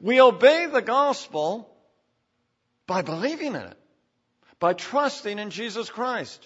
We 0.00 0.20
obey 0.20 0.66
the 0.66 0.82
gospel 0.82 1.70
by 2.88 3.02
believing 3.02 3.54
in 3.54 3.62
it, 3.62 3.78
by 4.58 4.72
trusting 4.72 5.38
in 5.38 5.50
Jesus 5.50 5.88
Christ. 5.88 6.44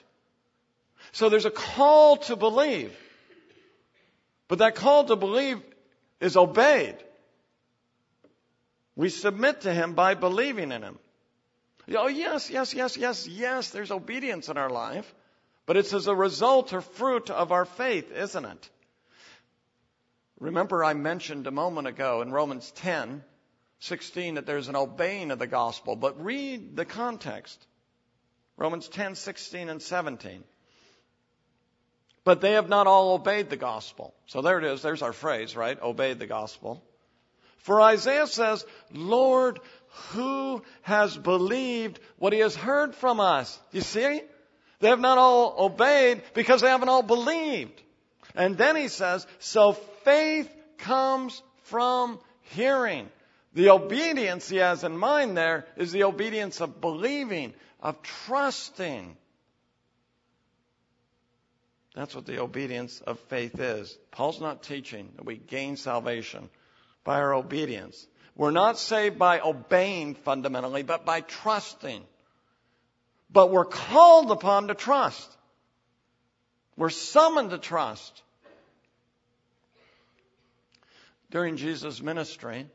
So 1.15 1.29
there's 1.29 1.45
a 1.45 1.51
call 1.51 2.17
to 2.17 2.35
believe. 2.35 2.93
But 4.49 4.59
that 4.59 4.75
call 4.75 5.05
to 5.05 5.15
believe 5.15 5.63
is 6.21 6.37
obeyed. 6.37 6.97
We 8.97 9.11
submit 9.11 9.61
to 9.61 9.73
Him 9.73 9.95
by 9.95 10.15
believing 10.15 10.73
in 10.73 10.83
Him. 10.83 10.99
Oh, 11.97 12.09
yes, 12.09 12.51
yes, 12.51 12.75
yes, 12.75 12.97
yes, 12.97 13.29
yes, 13.29 13.71
there's 13.71 13.93
obedience 13.93 14.49
in 14.49 14.59
our 14.59 14.71
life, 14.71 15.15
but 15.67 15.77
it's 15.77 15.93
as 15.93 16.09
a 16.09 16.15
result 16.15 16.73
or 16.73 16.81
fruit 16.81 17.31
of 17.31 17.53
our 17.53 17.65
faith, 17.65 18.11
isn't 18.11 18.45
it? 18.45 18.71
Remember, 20.41 20.83
I 20.83 20.95
mentioned 20.95 21.47
a 21.47 21.53
moment 21.53 21.87
ago 21.87 22.23
in 22.23 22.33
Romans 22.33 22.73
10, 22.73 23.23
16 23.79 24.35
that 24.35 24.47
there's 24.47 24.67
an 24.67 24.75
obeying 24.75 25.31
of 25.31 25.39
the 25.39 25.47
gospel, 25.47 25.95
but 25.95 26.25
read 26.25 26.75
the 26.75 26.85
context. 26.85 27.65
Romans 28.57 28.89
10, 28.89 29.15
16, 29.15 29.69
and 29.69 29.81
17. 29.81 30.43
But 32.25 32.41
they 32.41 32.53
have 32.53 32.69
not 32.69 32.87
all 32.87 33.15
obeyed 33.15 33.51
the 33.51 33.57
gospel. 33.57 34.15
So 34.27 34.41
there 34.41 34.59
it 34.59 34.65
is. 34.65 34.83
There's 34.83 35.03
our 35.03 35.13
phrase, 35.13 35.55
right? 35.55 35.81
Obeyed 35.81 36.19
the 36.19 36.27
gospel. 36.27 36.83
For 37.59 37.81
Isaiah 37.81 38.27
says, 38.27 38.65
Lord, 38.93 39.61
who 40.13 40.63
has 40.83 41.17
believed 41.17 42.01
what 42.19 42.33
he 42.33 42.41
has 42.41 42.57
heard 42.57 42.95
from 42.95 43.21
us? 43.21 43.59
You 43.73 43.83
see? 43.83 44.23
They 44.81 44.89
have 44.89 45.01
not 45.01 45.19
all 45.19 45.55
obeyed 45.59 46.23
because 46.35 46.61
they 46.61 46.69
haven't 46.69 46.89
all 46.89 47.03
believed. 47.03 47.81
And 48.35 48.57
then 48.59 48.77
he 48.77 48.89
says, 48.89 49.27
so 49.39 49.73
faith 50.05 50.51
comes 50.79 51.43
from 51.63 52.19
hearing. 52.55 53.09
The 53.55 53.71
obedience 53.71 54.49
he 54.49 54.57
has 54.57 54.83
in 54.83 54.97
mind 54.97 55.37
there 55.37 55.67
is 55.77 55.93
the 55.93 56.05
obedience 56.05 56.61
of 56.61 56.81
believing, 56.81 57.55
of 57.81 58.03
trusting. 58.03 59.17
That's 61.95 62.15
what 62.15 62.27
the 62.27 62.41
obedience 62.41 63.01
of 63.01 63.21
faith 63.21 63.59
is. 63.61 63.97
Paul's 64.11 64.41
not 64.41 64.65
teaching 64.65 65.13
that 65.17 65.25
we 65.25 65.37
gain 65.37 65.77
salvation 65.77 66.51
by 67.05 67.21
our 67.21 67.35
obedience. 67.35 68.07
We're 68.37 68.51
not 68.51 68.79
saved 68.79 69.19
by 69.19 69.41
obeying 69.41 70.17
fundamentally, 70.17 70.83
but 70.83 71.05
by 71.05 71.21
trusting. 71.21 72.03
But 73.31 73.51
we're 73.51 73.65
called 73.65 74.33
upon 74.33 74.69
to 74.69 74.75
trust. 74.75 75.31
We're 76.77 76.91
summoned 76.91 77.51
to 77.51 77.59
trust. 77.59 78.23
During 81.31 81.57
Jesus' 81.57 82.03
ministry, 82.03 82.67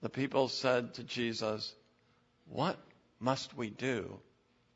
the 0.00 0.08
people 0.08 0.48
said 0.48 0.94
to 0.94 1.04
Jesus, 1.04 1.74
What 2.48 2.76
must 3.20 3.56
we 3.56 3.70
do 3.70 4.18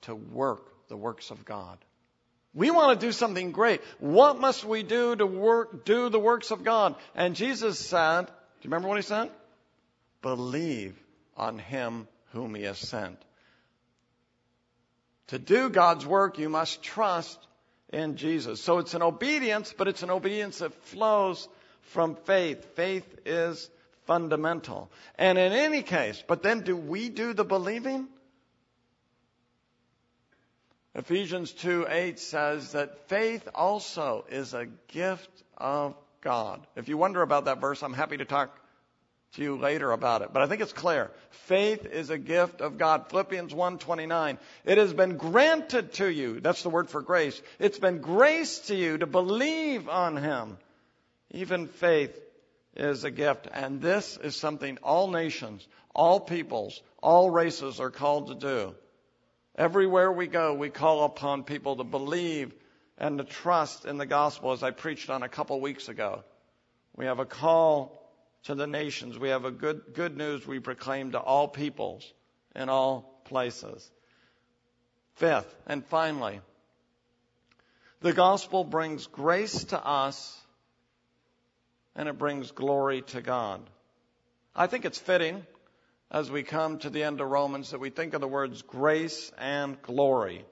to 0.03 0.15
work 0.15 0.89
the 0.89 0.97
works 0.97 1.31
of 1.31 1.45
God? 1.45 1.79
We 2.53 2.71
want 2.71 2.99
to 2.99 3.07
do 3.07 3.13
something 3.13 3.53
great. 3.53 3.81
What 3.99 4.41
must 4.41 4.65
we 4.65 4.83
do 4.83 5.15
to 5.15 5.27
work, 5.27 5.85
do 5.85 6.09
the 6.09 6.19
works 6.19 6.51
of 6.51 6.65
God? 6.65 6.97
And 7.15 7.37
Jesus 7.37 7.79
said, 7.79 8.27
do 8.27 8.33
you 8.63 8.71
remember 8.71 8.89
what 8.89 8.99
he 8.99 9.03
said? 9.03 9.31
Believe 10.21 10.97
on 11.37 11.59
him 11.59 12.09
whom 12.33 12.55
he 12.55 12.65
has 12.65 12.79
sent. 12.79 13.21
To 15.29 15.39
do 15.39 15.71
God's 15.71 16.05
work, 16.05 16.39
you 16.39 16.49
must 16.49 16.83
trust 16.83 17.39
in 17.93 18.17
Jesus. 18.17 18.61
So 18.61 18.79
it's 18.79 18.95
an 18.95 19.03
obedience, 19.03 19.73
but 19.77 19.87
it's 19.87 20.03
an 20.03 20.11
obedience 20.11 20.59
that 20.59 20.75
flows 20.87 21.49
from 21.83 22.17
faith. 22.17 22.65
Faith 22.75 23.07
is 23.25 23.71
fundamental. 24.07 24.91
And 25.17 25.39
in 25.39 25.53
any 25.53 25.83
case, 25.83 26.23
but 26.27 26.43
then 26.43 26.63
do 26.63 26.77
we 26.77 27.09
do 27.09 27.33
the 27.33 27.45
believing? 27.45 28.09
Ephesians 30.95 31.53
2 31.53 31.87
8 31.89 32.19
says 32.19 32.73
that 32.73 33.09
faith 33.09 33.49
also 33.55 34.25
is 34.29 34.55
a 34.55 34.67
gift 34.89 35.31
of 35.57 35.95
God. 36.21 36.67
If 36.75 36.89
you 36.89 36.97
wonder 36.97 37.23
about 37.23 37.45
that 37.45 37.61
verse, 37.61 37.83
I'm 37.83 37.93
happy 37.93 38.17
to 38.17 38.25
talk 38.25 38.57
to 39.35 39.43
you 39.43 39.57
later 39.57 39.93
about 39.93 40.23
it. 40.23 40.33
But 40.33 40.43
I 40.43 40.49
think 40.49 40.61
it's 40.61 40.73
clear. 40.73 41.13
Faith 41.31 41.87
is 41.87 42.11
a 42.11 42.19
gift 42.19 42.61
of 42.61 42.77
God. 42.77 43.09
Philippians 43.09 43.55
1:29. 43.55 44.39
It 44.65 44.79
has 44.79 44.93
been 44.93 45.17
granted 45.17 45.93
to 45.95 46.11
you. 46.11 46.41
That's 46.41 46.65
the 46.65 46.71
word 46.71 46.91
for 46.91 47.03
grace. 47.03 47.41
It's 47.61 47.79
been 47.79 48.01
grace 48.01 48.59
to 48.67 48.75
you 48.75 48.99
to 48.99 49.07
believe 49.07 49.89
on 49.89 50.17
him. 50.17 50.59
Even 51.31 51.69
faith 51.69 52.21
is 52.75 53.05
a 53.05 53.13
gift. 53.13 53.47
And 53.53 53.81
this 53.81 54.17
is 54.17 54.35
something 54.35 54.79
all 54.83 55.09
nations, 55.09 55.67
all 55.95 56.19
peoples, 56.19 56.83
all 57.01 57.31
races 57.31 57.79
are 57.79 57.91
called 57.91 58.27
to 58.29 58.35
do. 58.35 58.75
Everywhere 59.61 60.11
we 60.11 60.27
go, 60.27 60.55
we 60.55 60.71
call 60.71 61.05
upon 61.05 61.45
people 61.45 61.77
to 61.77 61.85
believe 61.85 62.55
and 62.97 63.19
to 63.19 63.25
trust 63.25 63.85
in 63.85 63.99
the 63.99 64.07
gospel, 64.07 64.53
as 64.53 64.63
I 64.63 64.71
preached 64.71 65.11
on 65.11 65.23
a 65.23 65.29
couple 65.29 65.61
weeks 65.61 65.91
ago. 65.91 66.25
We 66.97 67.05
have 67.05 67.19
a 67.19 67.27
call 67.27 68.11
to 68.45 68.55
the 68.55 68.67
nations. 68.67 69.19
We 69.19 69.29
have 69.29 69.45
a 69.45 69.51
good, 69.51 69.83
good 69.93 70.17
news 70.17 70.47
we 70.47 70.61
proclaim 70.61 71.13
to 71.13 71.21
all 71.21 71.47
peoples 71.47 72.11
in 72.57 72.71
all 72.71 73.21
places. 73.27 73.87
Fifth, 75.17 75.55
and 75.67 75.85
finally, 75.85 76.41
the 78.01 78.15
gospel 78.15 78.65
brings 78.65 79.09
grace 79.09 79.65
to 79.65 79.87
us 79.87 80.41
and 81.95 82.09
it 82.09 82.17
brings 82.17 82.51
glory 82.51 83.03
to 83.03 83.21
God. 83.21 83.61
I 84.57 84.69
think 84.69 84.87
it's 84.87 84.99
fitting 84.99 85.45
as 86.11 86.31
we 86.31 86.43
come 86.43 86.79
to 86.79 86.91
the 86.91 87.05
end 87.05 87.21
of 87.21 87.29
Romans 87.29 87.71
that 87.71 87.81
we 87.81 87.91
think 87.91 88.15
of 88.15 88.21
the 88.21 88.29
words 88.29 88.63
grace 88.63 89.31
and 89.39 89.81
glory. 89.83 90.45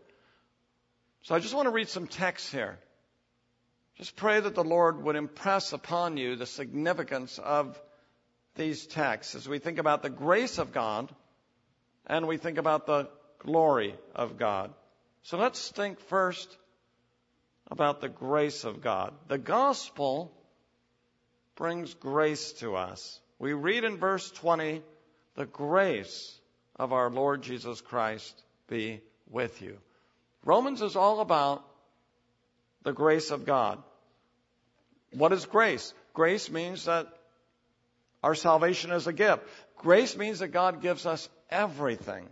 So 1.23 1.35
I 1.35 1.41
just 1.41 1.55
want 1.55 1.67
to 1.67 1.73
read 1.73 1.89
some 1.89 2.07
texts 2.07 2.51
here. 2.51 2.79
Just 3.97 4.15
pray 4.15 4.39
that 4.39 4.55
the 4.55 4.63
Lord 4.63 5.03
would 5.03 5.17
impress 5.17 5.73
upon 5.73 6.17
you 6.17 6.37
the 6.37 6.47
significance 6.47 7.39
of 7.39 7.81
these 8.55 8.87
texts 8.87 9.35
as 9.35 9.49
we 9.49 9.59
think 9.59 9.79
about 9.79 10.03
the 10.03 10.11
grace 10.11 10.59
of 10.59 10.73
God 10.73 11.13
and 12.07 12.29
we 12.29 12.37
think 12.37 12.59
about 12.59 12.87
the 12.87 13.09
glory 13.41 13.95
of 14.15 14.39
God. 14.39 14.73
So 15.23 15.39
let's 15.39 15.69
think 15.71 15.99
first 16.01 16.57
about 17.69 18.01
the 18.01 18.09
grace 18.09 18.65
of 18.65 18.81
God. 18.81 19.13
The 19.27 19.39
gospel 19.39 20.33
brings 21.57 21.93
grace 21.95 22.53
to 22.55 22.77
us. 22.77 23.21
We 23.41 23.53
read 23.53 23.83
in 23.83 23.99
verse 23.99 24.31
20 24.31 24.83
the 25.39 25.47
grace 25.47 26.37
of 26.75 26.93
our 26.93 27.09
Lord 27.09 27.43
Jesus 27.43 27.81
Christ 27.81 28.43
be 28.67 29.01
with 29.31 29.63
you. 29.63 29.79
Romans 30.45 30.83
is 30.83 30.97
all 30.97 31.21
about 31.21 31.65
the 32.83 32.93
grace 32.93 33.31
of 33.31 33.47
God. 33.47 33.81
What 35.13 35.33
is 35.33 35.47
grace? 35.47 35.95
Grace 36.13 36.51
means 36.51 36.87
that 36.87 37.07
our 38.21 38.35
salvation 38.35 38.91
is 38.91 39.07
a 39.07 39.13
gift. 39.13 39.45
Grace 39.77 40.17
means 40.17 40.41
that 40.41 40.49
God 40.49 40.83
gives 40.83 41.07
us 41.07 41.29
everything 41.49 42.29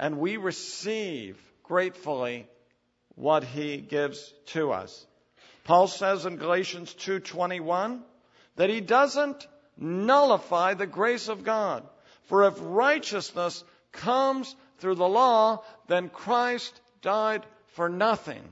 and 0.00 0.18
we 0.18 0.36
receive 0.36 1.38
gratefully 1.62 2.48
what 3.14 3.44
he 3.44 3.76
gives 3.76 4.34
to 4.46 4.72
us. 4.72 5.06
Paul 5.62 5.86
says 5.86 6.26
in 6.26 6.36
Galatians 6.36 6.94
2:21 6.94 8.02
that 8.56 8.70
he 8.70 8.80
doesn't 8.80 9.46
nullify 9.76 10.74
the 10.74 10.88
grace 10.88 11.28
of 11.28 11.44
God. 11.44 11.86
For 12.24 12.44
if 12.44 12.54
righteousness 12.60 13.64
comes 13.92 14.54
through 14.78 14.96
the 14.96 15.08
law, 15.08 15.64
then 15.86 16.08
Christ 16.08 16.80
died 17.02 17.44
for 17.72 17.88
nothing. 17.88 18.42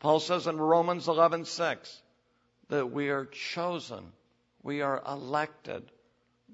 Paul 0.00 0.20
says 0.20 0.46
in 0.46 0.58
Romans 0.58 1.06
11:6 1.06 2.02
that 2.68 2.90
we 2.90 3.08
are 3.08 3.26
chosen, 3.26 4.12
we 4.62 4.82
are 4.82 5.02
elected 5.06 5.90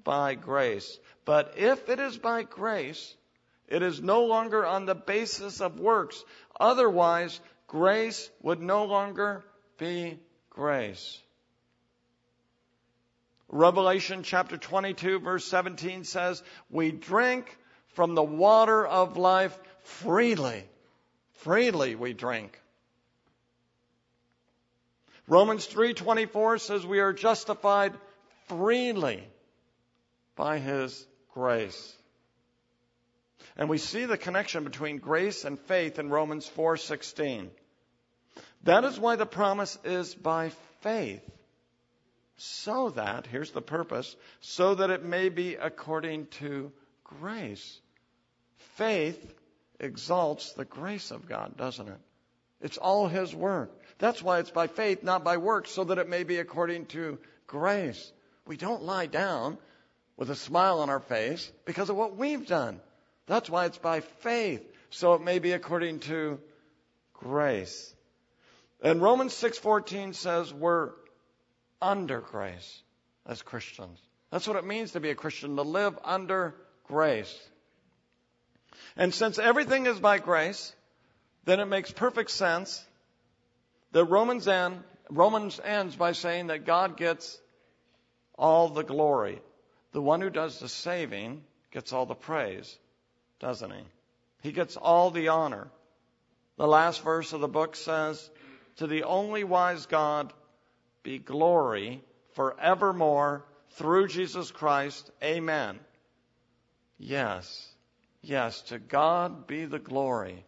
by 0.03 0.35
grace. 0.35 0.99
But 1.25 1.57
if 1.57 1.89
it 1.89 1.99
is 1.99 2.17
by 2.17 2.43
grace, 2.43 3.15
it 3.67 3.81
is 3.81 4.01
no 4.01 4.25
longer 4.25 4.65
on 4.65 4.85
the 4.85 4.95
basis 4.95 5.61
of 5.61 5.79
works. 5.79 6.23
Otherwise, 6.59 7.39
grace 7.67 8.29
would 8.41 8.61
no 8.61 8.85
longer 8.85 9.43
be 9.77 10.19
grace. 10.49 11.21
Revelation 13.51 14.23
chapter 14.23 14.55
22 14.55 15.19
verse 15.19 15.45
17 15.45 16.05
says, 16.05 16.41
we 16.69 16.91
drink 16.91 17.57
from 17.89 18.15
the 18.15 18.23
water 18.23 18.87
of 18.87 19.17
life 19.17 19.57
freely. 19.83 20.63
Freely 21.33 21.95
we 21.95 22.13
drink. 22.13 22.57
Romans 25.27 25.67
3:24 25.67 26.61
says 26.61 26.85
we 26.85 26.99
are 26.99 27.13
justified 27.13 27.93
freely 28.47 29.23
by 30.35 30.57
his 30.57 31.05
grace. 31.33 31.95
And 33.57 33.69
we 33.69 33.77
see 33.77 34.05
the 34.05 34.17
connection 34.17 34.63
between 34.63 34.97
grace 34.97 35.43
and 35.43 35.59
faith 35.59 35.99
in 35.99 36.09
Romans 36.09 36.49
4:16. 36.55 37.49
That 38.63 38.85
is 38.85 38.99
why 38.99 39.17
the 39.17 39.25
promise 39.25 39.77
is 39.83 40.15
by 40.15 40.51
faith 40.81 41.29
so 42.37 42.89
that, 42.91 43.27
here's 43.27 43.51
the 43.51 43.61
purpose, 43.61 44.15
so 44.39 44.75
that 44.75 44.89
it 44.89 45.03
may 45.03 45.29
be 45.29 45.55
according 45.55 46.27
to 46.27 46.71
grace. 47.03 47.79
Faith 48.75 49.33
exalts 49.79 50.53
the 50.53 50.65
grace 50.65 51.11
of 51.11 51.27
God, 51.27 51.57
doesn't 51.57 51.87
it? 51.87 51.99
It's 52.61 52.77
all 52.77 53.07
His 53.07 53.35
work. 53.35 53.71
That's 53.97 54.21
why 54.21 54.39
it's 54.39 54.51
by 54.51 54.67
faith, 54.67 55.03
not 55.03 55.23
by 55.23 55.37
works, 55.37 55.71
so 55.71 55.83
that 55.85 55.97
it 55.97 56.09
may 56.09 56.23
be 56.23 56.37
according 56.37 56.87
to 56.87 57.19
grace. 57.47 58.11
We 58.45 58.57
don't 58.57 58.83
lie 58.83 59.07
down 59.07 59.57
with 60.17 60.29
a 60.29 60.35
smile 60.35 60.79
on 60.79 60.89
our 60.89 60.99
face 60.99 61.51
because 61.65 61.89
of 61.89 61.95
what 61.95 62.15
we've 62.15 62.45
done. 62.45 62.79
That's 63.27 63.49
why 63.49 63.65
it's 63.65 63.77
by 63.77 64.01
faith, 64.01 64.61
so 64.89 65.13
it 65.13 65.21
may 65.21 65.39
be 65.39 65.51
according 65.51 65.99
to 66.01 66.39
grace. 67.13 67.93
And 68.83 69.01
Romans 69.01 69.33
6:14 69.33 70.13
says 70.13 70.53
we're 70.53 70.91
under 71.81 72.21
grace 72.21 72.81
as 73.25 73.41
Christians. 73.41 73.99
That's 74.31 74.47
what 74.47 74.57
it 74.57 74.65
means 74.65 74.91
to 74.91 74.99
be 74.99 75.09
a 75.09 75.15
Christian, 75.15 75.55
to 75.55 75.61
live 75.61 75.97
under 76.03 76.55
grace. 76.87 77.37
And 78.95 79.13
since 79.13 79.39
everything 79.39 79.85
is 79.85 79.99
by 79.99 80.19
grace, 80.19 80.73
then 81.45 81.59
it 81.59 81.65
makes 81.65 81.91
perfect 81.91 82.31
sense 82.31 82.83
that 83.91 84.05
Romans, 84.05 84.47
end, 84.47 84.83
Romans 85.09 85.59
ends 85.63 85.95
by 85.95 86.13
saying 86.13 86.47
that 86.47 86.65
God 86.65 86.97
gets 86.97 87.39
all 88.37 88.69
the 88.69 88.83
glory. 88.83 89.41
The 89.91 90.01
one 90.01 90.21
who 90.21 90.29
does 90.29 90.59
the 90.59 90.69
saving 90.69 91.43
gets 91.71 91.91
all 91.91 92.05
the 92.05 92.15
praise, 92.15 92.77
doesn't 93.39 93.71
he? 93.71 93.83
He 94.41 94.51
gets 94.51 94.77
all 94.77 95.11
the 95.11 95.29
honor. 95.29 95.67
The 96.57 96.67
last 96.67 97.03
verse 97.03 97.33
of 97.33 97.41
the 97.41 97.47
book 97.47 97.75
says, 97.75 98.29
To 98.77 98.87
the 98.87 99.03
only 99.03 99.43
wise 99.43 99.85
God 99.85 100.33
be 101.03 101.19
glory 101.19 102.03
forevermore 102.33 103.45
through 103.71 104.07
Jesus 104.07 104.51
Christ. 104.51 105.09
Amen. 105.23 105.79
Yes. 106.97 107.67
Yes, 108.21 108.61
to 108.63 108.77
God 108.77 109.47
be 109.47 109.65
the 109.65 109.79
glory 109.79 110.45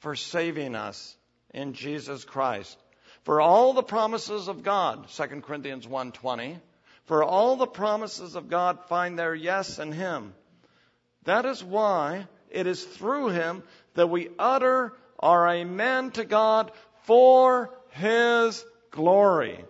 for 0.00 0.16
saving 0.16 0.74
us 0.74 1.16
in 1.54 1.72
Jesus 1.72 2.24
Christ. 2.24 2.76
For 3.22 3.40
all 3.40 3.72
the 3.72 3.82
promises 3.82 4.48
of 4.48 4.62
God, 4.62 5.08
2 5.10 5.42
Corinthians 5.42 5.86
1:20, 5.86 6.60
For 7.04 7.22
all 7.22 7.56
the 7.56 7.66
promises 7.66 8.34
of 8.34 8.48
God 8.48 8.84
find 8.88 9.18
their 9.18 9.34
yes 9.34 9.78
in 9.78 9.92
Him. 9.92 10.34
That 11.24 11.46
is 11.46 11.62
why 11.62 12.26
it 12.50 12.66
is 12.66 12.84
through 12.84 13.28
Him 13.28 13.62
that 13.94 14.10
we 14.10 14.30
utter 14.38 14.94
our 15.18 15.48
amen 15.48 16.10
to 16.12 16.24
God 16.24 16.72
for 17.02 17.70
His 17.90 18.64
glory. 18.90 19.64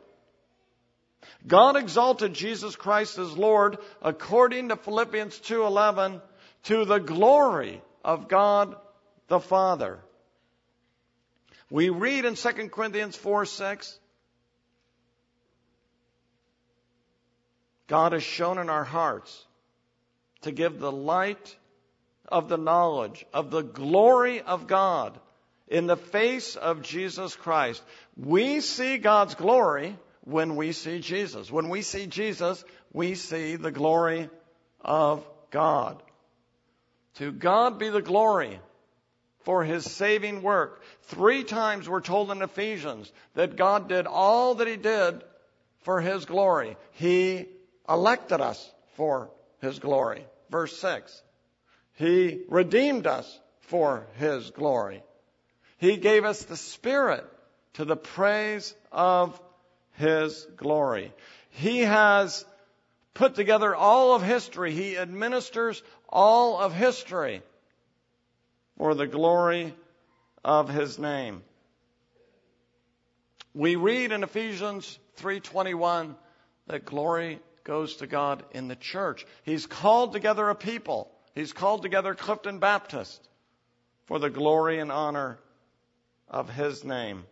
God 1.47 1.77
exalted 1.77 2.35
Jesus 2.35 2.77
Christ 2.77 3.19
as 3.19 3.37
Lord 3.37 3.79
according 4.03 4.69
to 4.69 4.77
Philippians 4.77 5.39
2:11 5.41 6.21
to 6.65 6.85
the 6.85 6.99
glory 6.99 7.83
of 8.05 8.29
God 8.29 8.77
the 9.29 9.41
Father. 9.41 10.01
We 11.71 11.91
read 11.91 12.25
in 12.25 12.35
2 12.35 12.71
Corinthians 12.71 13.15
4 13.17 13.45
6, 13.45 13.99
God 17.89 18.13
has 18.13 18.23
shone 18.23 18.59
in 18.59 18.71
our 18.71 18.85
hearts 18.85 19.47
to 20.43 20.53
give 20.53 20.79
the 20.79 20.93
light 20.93 21.57
of 22.27 22.49
the 22.49 22.59
knowledge 22.59 23.25
of 23.33 23.51
the 23.51 23.63
glory 23.63 24.41
of 24.41 24.67
God 24.67 25.19
in 25.71 25.87
the 25.87 25.97
face 25.97 26.57
of 26.57 26.83
Jesus 26.83 27.37
Christ. 27.37 27.83
We 28.17 28.61
see 28.61 28.99
God's 28.99 29.35
glory 29.35 29.97
when 30.23 30.57
we 30.57 30.73
see 30.73 31.01
Jesus. 31.01 31.51
When 31.51 31.69
we 31.69 31.83
see 31.83 32.07
Jesus, 32.07 32.65
we 32.93 33.15
see 33.15 33.57
the 33.57 33.71
glory 33.71 34.29
of 34.81 35.27
God. 35.51 36.03
To 37.15 37.33
God 37.33 37.79
be 37.79 37.89
the 37.89 38.03
glory 38.03 38.61
for 39.45 39.65
his 39.65 39.91
saving 39.91 40.43
work. 40.43 40.83
Three 41.05 41.45
times 41.45 41.89
we're 41.89 42.01
told 42.01 42.31
in 42.31 42.43
Ephesians 42.43 43.11
that 43.35 43.57
God 43.57 43.89
did 43.89 44.07
all 44.07 44.57
that 44.57 44.69
he 44.69 44.77
did 44.77 45.23
for 45.81 46.01
his 46.01 46.25
glory. 46.25 46.77
He 46.93 47.47
elected 47.89 48.41
us 48.41 48.73
for 48.97 49.31
his 49.61 49.79
glory. 49.79 50.25
Verse 50.51 50.77
6. 50.79 51.23
He 51.95 52.43
redeemed 52.49 53.07
us 53.07 53.41
for 53.63 54.07
his 54.19 54.51
glory. 54.51 55.03
He 55.79 55.97
gave 55.97 56.25
us 56.25 56.45
the 56.45 56.57
Spirit 56.57 57.25
to 57.75 57.85
the 57.85 57.97
praise 57.97 58.75
of 58.93 59.41
his 59.93 60.47
glory. 60.57 61.13
He 61.51 61.81
has 61.81 62.45
put 63.15 63.35
together 63.35 63.75
all 63.75 64.15
of 64.15 64.23
history. 64.23 64.73
He 64.73 64.99
administers 64.99 65.83
all 66.09 66.59
of 66.59 66.75
history 66.75 67.43
for 68.77 68.95
the 68.95 69.07
glory 69.07 69.75
of 70.45 70.69
his 70.69 70.99
name. 70.99 71.43
We 73.55 73.77
read 73.77 74.13
in 74.13 74.23
Ephesians 74.23 74.99
3:21 75.17 76.17
that 76.67 76.85
glory 76.85 77.41
goes 77.65 77.97
to 77.97 78.07
God 78.07 78.45
in 78.53 78.69
the 78.69 78.77
church. 78.77 79.27
He's 79.43 79.67
called 79.67 80.13
together 80.13 80.49
a 80.49 80.55
people. 80.55 81.11
He's 81.35 81.53
called 81.53 81.83
together 81.83 82.15
Clifton 82.15 82.59
Baptist 82.59 83.29
for 84.07 84.19
the 84.19 84.31
glory 84.31 84.79
and 84.79 84.91
honor 84.91 85.39
of 86.31 86.51
his 86.51 86.85
name. 86.85 87.25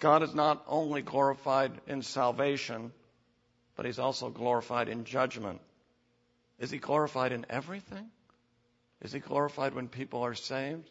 God 0.00 0.22
is 0.22 0.34
not 0.34 0.64
only 0.68 1.02
glorified 1.02 1.72
in 1.86 2.02
salvation, 2.02 2.92
but 3.74 3.84
he's 3.84 3.98
also 3.98 4.30
glorified 4.30 4.88
in 4.88 5.04
judgment. 5.04 5.60
Is 6.58 6.70
he 6.70 6.78
glorified 6.78 7.32
in 7.32 7.46
everything? 7.50 8.10
Is 9.02 9.12
he 9.12 9.20
glorified 9.20 9.74
when 9.74 9.88
people 9.88 10.22
are 10.22 10.34
saved, 10.34 10.88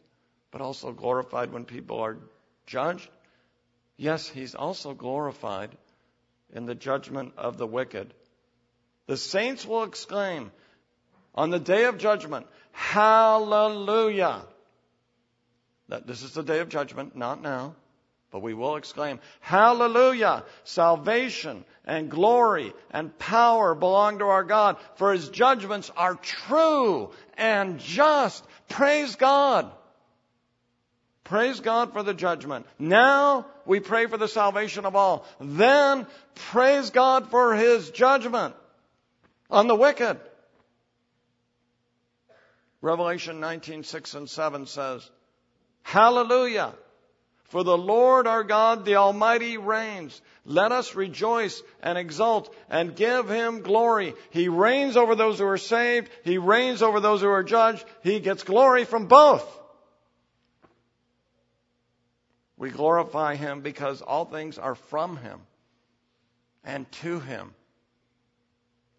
but 0.51 0.61
also 0.61 0.91
glorified 0.91 1.51
when 1.51 1.65
people 1.65 1.99
are 1.99 2.17
judged? 2.65 3.09
Yes, 3.97 4.27
he's 4.27 4.55
also 4.55 4.93
glorified 4.93 5.75
in 6.53 6.65
the 6.65 6.75
judgment 6.75 7.33
of 7.37 7.57
the 7.57 7.67
wicked. 7.67 8.13
The 9.07 9.17
saints 9.17 9.65
will 9.65 9.83
exclaim 9.83 10.51
on 11.33 11.49
the 11.49 11.59
day 11.59 11.85
of 11.85 11.97
judgment, 11.97 12.47
Hallelujah! 12.71 14.43
That 15.89 16.07
this 16.07 16.23
is 16.23 16.33
the 16.33 16.43
day 16.43 16.59
of 16.59 16.69
judgment, 16.69 17.15
not 17.15 17.41
now. 17.41 17.75
But 18.29 18.41
we 18.41 18.53
will 18.53 18.75
exclaim, 18.75 19.19
Hallelujah! 19.39 20.43
Salvation 20.65 21.63
and 21.85 22.11
glory 22.11 22.73
and 22.91 23.17
power 23.17 23.73
belong 23.73 24.19
to 24.19 24.25
our 24.25 24.43
God, 24.43 24.77
for 24.95 25.13
his 25.13 25.29
judgments 25.29 25.89
are 25.95 26.15
true 26.15 27.11
and 27.37 27.79
just. 27.79 28.43
Praise 28.67 29.15
God! 29.15 29.71
Praise 31.23 31.59
God 31.59 31.91
for 31.91 32.03
the 32.03 32.13
judgment. 32.13 32.65
Now 32.79 33.47
we 33.65 33.81
pray 33.81 34.05
for 34.05 34.17
the 34.17 34.29
salvation 34.29 34.85
of 34.85 34.95
all. 34.95 35.25
Then 35.41 36.07
praise 36.35 36.89
God 36.89 37.29
for 37.31 37.53
his 37.53 37.89
judgment 37.91 38.55
on 39.49 39.67
the 39.67 39.75
wicked. 39.75 40.19
Revelation 42.81 43.41
19, 43.41 43.83
6 43.83 44.13
and 44.13 44.29
7 44.29 44.67
says, 44.67 45.09
Hallelujah! 45.87 46.73
For 47.45 47.63
the 47.63 47.77
Lord 47.77 48.27
our 48.27 48.43
God, 48.43 48.83
the 48.83 48.97
Almighty, 48.97 49.55
reigns. 49.55 50.21
Let 50.43 50.73
us 50.73 50.95
rejoice 50.95 51.63
and 51.81 51.97
exult 51.97 52.53
and 52.69 52.93
give 52.93 53.29
him 53.29 53.61
glory. 53.61 54.13
He 54.31 54.49
reigns 54.49 54.97
over 54.97 55.15
those 55.15 55.39
who 55.39 55.45
are 55.45 55.57
saved. 55.57 56.09
He 56.25 56.39
reigns 56.39 56.81
over 56.81 56.99
those 56.99 57.21
who 57.21 57.29
are 57.29 57.41
judged. 57.41 57.85
He 58.03 58.19
gets 58.19 58.43
glory 58.43 58.83
from 58.83 59.07
both. 59.07 59.45
We 62.57 62.69
glorify 62.69 63.35
him 63.35 63.61
because 63.61 64.01
all 64.01 64.25
things 64.25 64.57
are 64.57 64.75
from 64.75 65.15
him 65.15 65.39
and 66.65 66.91
to 67.03 67.21
him 67.21 67.53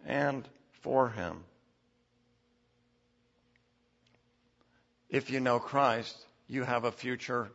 and 0.06 0.48
for 0.80 1.10
him. 1.10 1.44
If 5.10 5.28
you 5.28 5.40
know 5.40 5.58
Christ, 5.58 6.16
you 6.48 6.64
have 6.64 6.84
a 6.84 6.92
future 6.92 7.50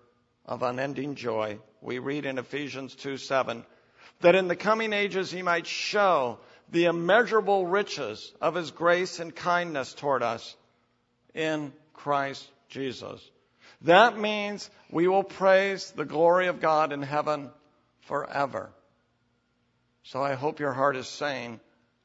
of 0.46 0.64
unending 0.64 1.16
joy. 1.16 1.60
We 1.82 2.00
read 2.00 2.26
in 2.26 2.38
Ephesians 2.38 2.96
2 2.96 3.18
7 3.18 3.66
that 4.22 4.36
in 4.36 4.48
the 4.48 4.56
coming 4.56 4.94
ages 4.94 5.32
he 5.32 5.41
might 5.41 5.68
show 5.68 6.39
the 6.70 6.86
immeasurable 6.86 7.66
riches 7.66 8.34
of 8.39 8.56
his 8.56 8.72
grace 8.72 9.20
and 9.20 9.36
kindness 9.36 9.94
toward 9.94 10.24
us 10.24 10.56
in 11.34 11.74
Christ 11.94 12.48
Jesus. 12.70 13.22
That 13.82 14.18
means 14.18 14.70
we 14.89 15.08
will 15.08 15.24
praise 15.24 15.91
the 15.91 16.06
glory 16.06 16.48
of 16.48 16.62
God 16.62 16.94
in 16.94 17.02
heaven 17.02 17.50
forever. 18.02 18.72
So 20.04 20.22
I 20.22 20.34
hope 20.34 20.60
your 20.60 20.74
heart 20.74 20.96
is 20.96 21.08
sane 21.08 21.60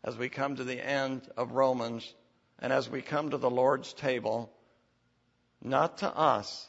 as 0.05 0.16
we 0.16 0.28
come 0.28 0.57
to 0.57 0.64
the 0.64 0.84
end 0.84 1.22
of 1.36 1.53
Romans 1.53 2.14
and 2.59 2.72
as 2.72 2.89
we 2.89 3.03
come 3.03 3.30
to 3.30 3.39
the 3.39 3.51
Lord's 3.51 3.93
table, 3.93 4.51
not 5.62 5.99
to 5.99 6.09
us, 6.09 6.68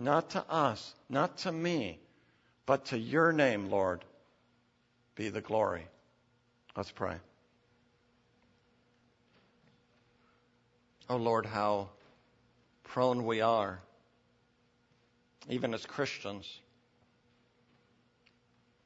not 0.00 0.30
to 0.30 0.44
us, 0.50 0.94
not 1.08 1.36
to 1.38 1.52
me, 1.52 1.98
but 2.66 2.86
to 2.86 2.98
your 2.98 3.32
name, 3.32 3.70
Lord, 3.70 4.04
be 5.14 5.28
the 5.28 5.40
glory. 5.40 5.86
Let's 6.76 6.90
pray. 6.90 7.16
Oh 11.08 11.16
Lord, 11.16 11.44
how 11.44 11.88
prone 12.84 13.26
we 13.26 13.40
are, 13.40 13.80
even 15.48 15.74
as 15.74 15.84
Christians, 15.84 16.60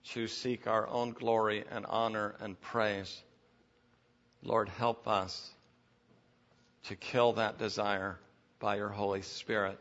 to 0.06 0.26
seek 0.26 0.66
our 0.66 0.88
own 0.88 1.12
glory 1.12 1.64
and 1.70 1.86
honor 1.86 2.34
and 2.40 2.60
praise. 2.60 3.22
Lord, 4.42 4.68
help 4.68 5.06
us 5.06 5.50
to 6.84 6.96
kill 6.96 7.34
that 7.34 7.58
desire 7.58 8.18
by 8.58 8.76
your 8.76 8.88
Holy 8.88 9.22
Spirit. 9.22 9.78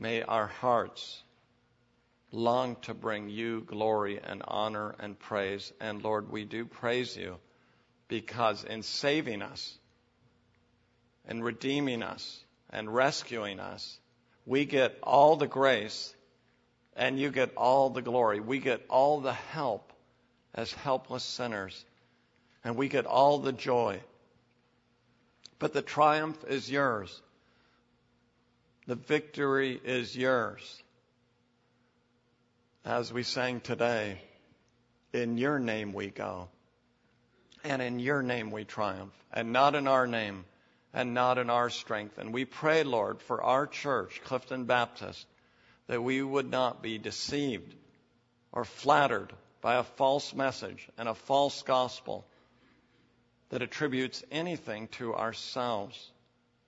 May 0.00 0.22
our 0.22 0.46
hearts 0.46 1.22
long 2.32 2.76
to 2.82 2.94
bring 2.94 3.28
you 3.28 3.60
glory 3.60 4.18
and 4.18 4.42
honor 4.48 4.94
and 4.98 5.18
praise. 5.18 5.74
And 5.78 6.02
Lord, 6.02 6.32
we 6.32 6.46
do 6.46 6.64
praise 6.64 7.14
you 7.14 7.36
because 8.08 8.64
in 8.64 8.82
saving 8.82 9.42
us 9.42 9.78
and 11.26 11.44
redeeming 11.44 12.02
us 12.02 12.42
and 12.70 12.92
rescuing 12.92 13.60
us, 13.60 13.98
we 14.46 14.64
get 14.64 14.98
all 15.02 15.36
the 15.36 15.46
grace 15.46 16.14
and 16.96 17.18
you 17.18 17.30
get 17.30 17.52
all 17.54 17.90
the 17.90 18.00
glory. 18.00 18.40
We 18.40 18.58
get 18.58 18.82
all 18.88 19.20
the 19.20 19.34
help 19.34 19.92
as 20.54 20.72
helpless 20.72 21.24
sinners 21.24 21.84
and 22.64 22.74
we 22.74 22.88
get 22.88 23.04
all 23.04 23.38
the 23.38 23.52
joy. 23.52 24.00
But 25.58 25.74
the 25.74 25.82
triumph 25.82 26.42
is 26.48 26.70
yours. 26.70 27.20
The 28.86 28.94
victory 28.94 29.80
is 29.84 30.16
yours. 30.16 30.82
As 32.84 33.12
we 33.12 33.22
sang 33.22 33.60
today, 33.60 34.20
in 35.12 35.38
your 35.38 35.58
name 35.58 35.92
we 35.92 36.08
go. 36.08 36.48
And 37.62 37.82
in 37.82 37.98
your 37.98 38.22
name 38.22 38.50
we 38.50 38.64
triumph. 38.64 39.12
And 39.32 39.52
not 39.52 39.74
in 39.74 39.86
our 39.86 40.06
name. 40.06 40.44
And 40.94 41.14
not 41.14 41.38
in 41.38 41.50
our 41.50 41.70
strength. 41.70 42.18
And 42.18 42.32
we 42.32 42.44
pray, 42.44 42.82
Lord, 42.82 43.20
for 43.22 43.42
our 43.42 43.66
church, 43.66 44.20
Clifton 44.24 44.64
Baptist, 44.64 45.26
that 45.86 46.02
we 46.02 46.22
would 46.22 46.50
not 46.50 46.82
be 46.82 46.98
deceived 46.98 47.74
or 48.52 48.64
flattered 48.64 49.32
by 49.60 49.76
a 49.76 49.84
false 49.84 50.34
message 50.34 50.88
and 50.96 51.08
a 51.08 51.14
false 51.14 51.62
gospel 51.62 52.24
that 53.50 53.62
attributes 53.62 54.24
anything 54.30 54.88
to 54.88 55.14
ourselves 55.14 56.10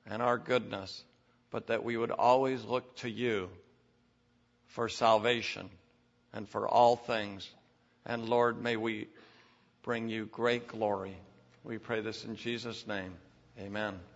and 0.06 0.20
our 0.20 0.36
goodness, 0.36 1.04
but 1.52 1.68
that 1.68 1.84
we 1.84 1.96
would 1.96 2.10
always 2.10 2.64
look 2.64 2.96
to 2.96 3.10
you 3.10 3.48
for 4.68 4.88
salvation 4.88 5.68
and 6.32 6.48
for 6.48 6.66
all 6.66 6.96
things. 6.96 7.48
And 8.06 8.28
Lord, 8.28 8.60
may 8.60 8.76
we 8.76 9.06
bring 9.82 10.08
you 10.08 10.26
great 10.26 10.66
glory. 10.66 11.16
We 11.62 11.78
pray 11.78 12.00
this 12.00 12.24
in 12.24 12.36
Jesus' 12.36 12.86
name. 12.86 13.12
Amen. 13.60 14.11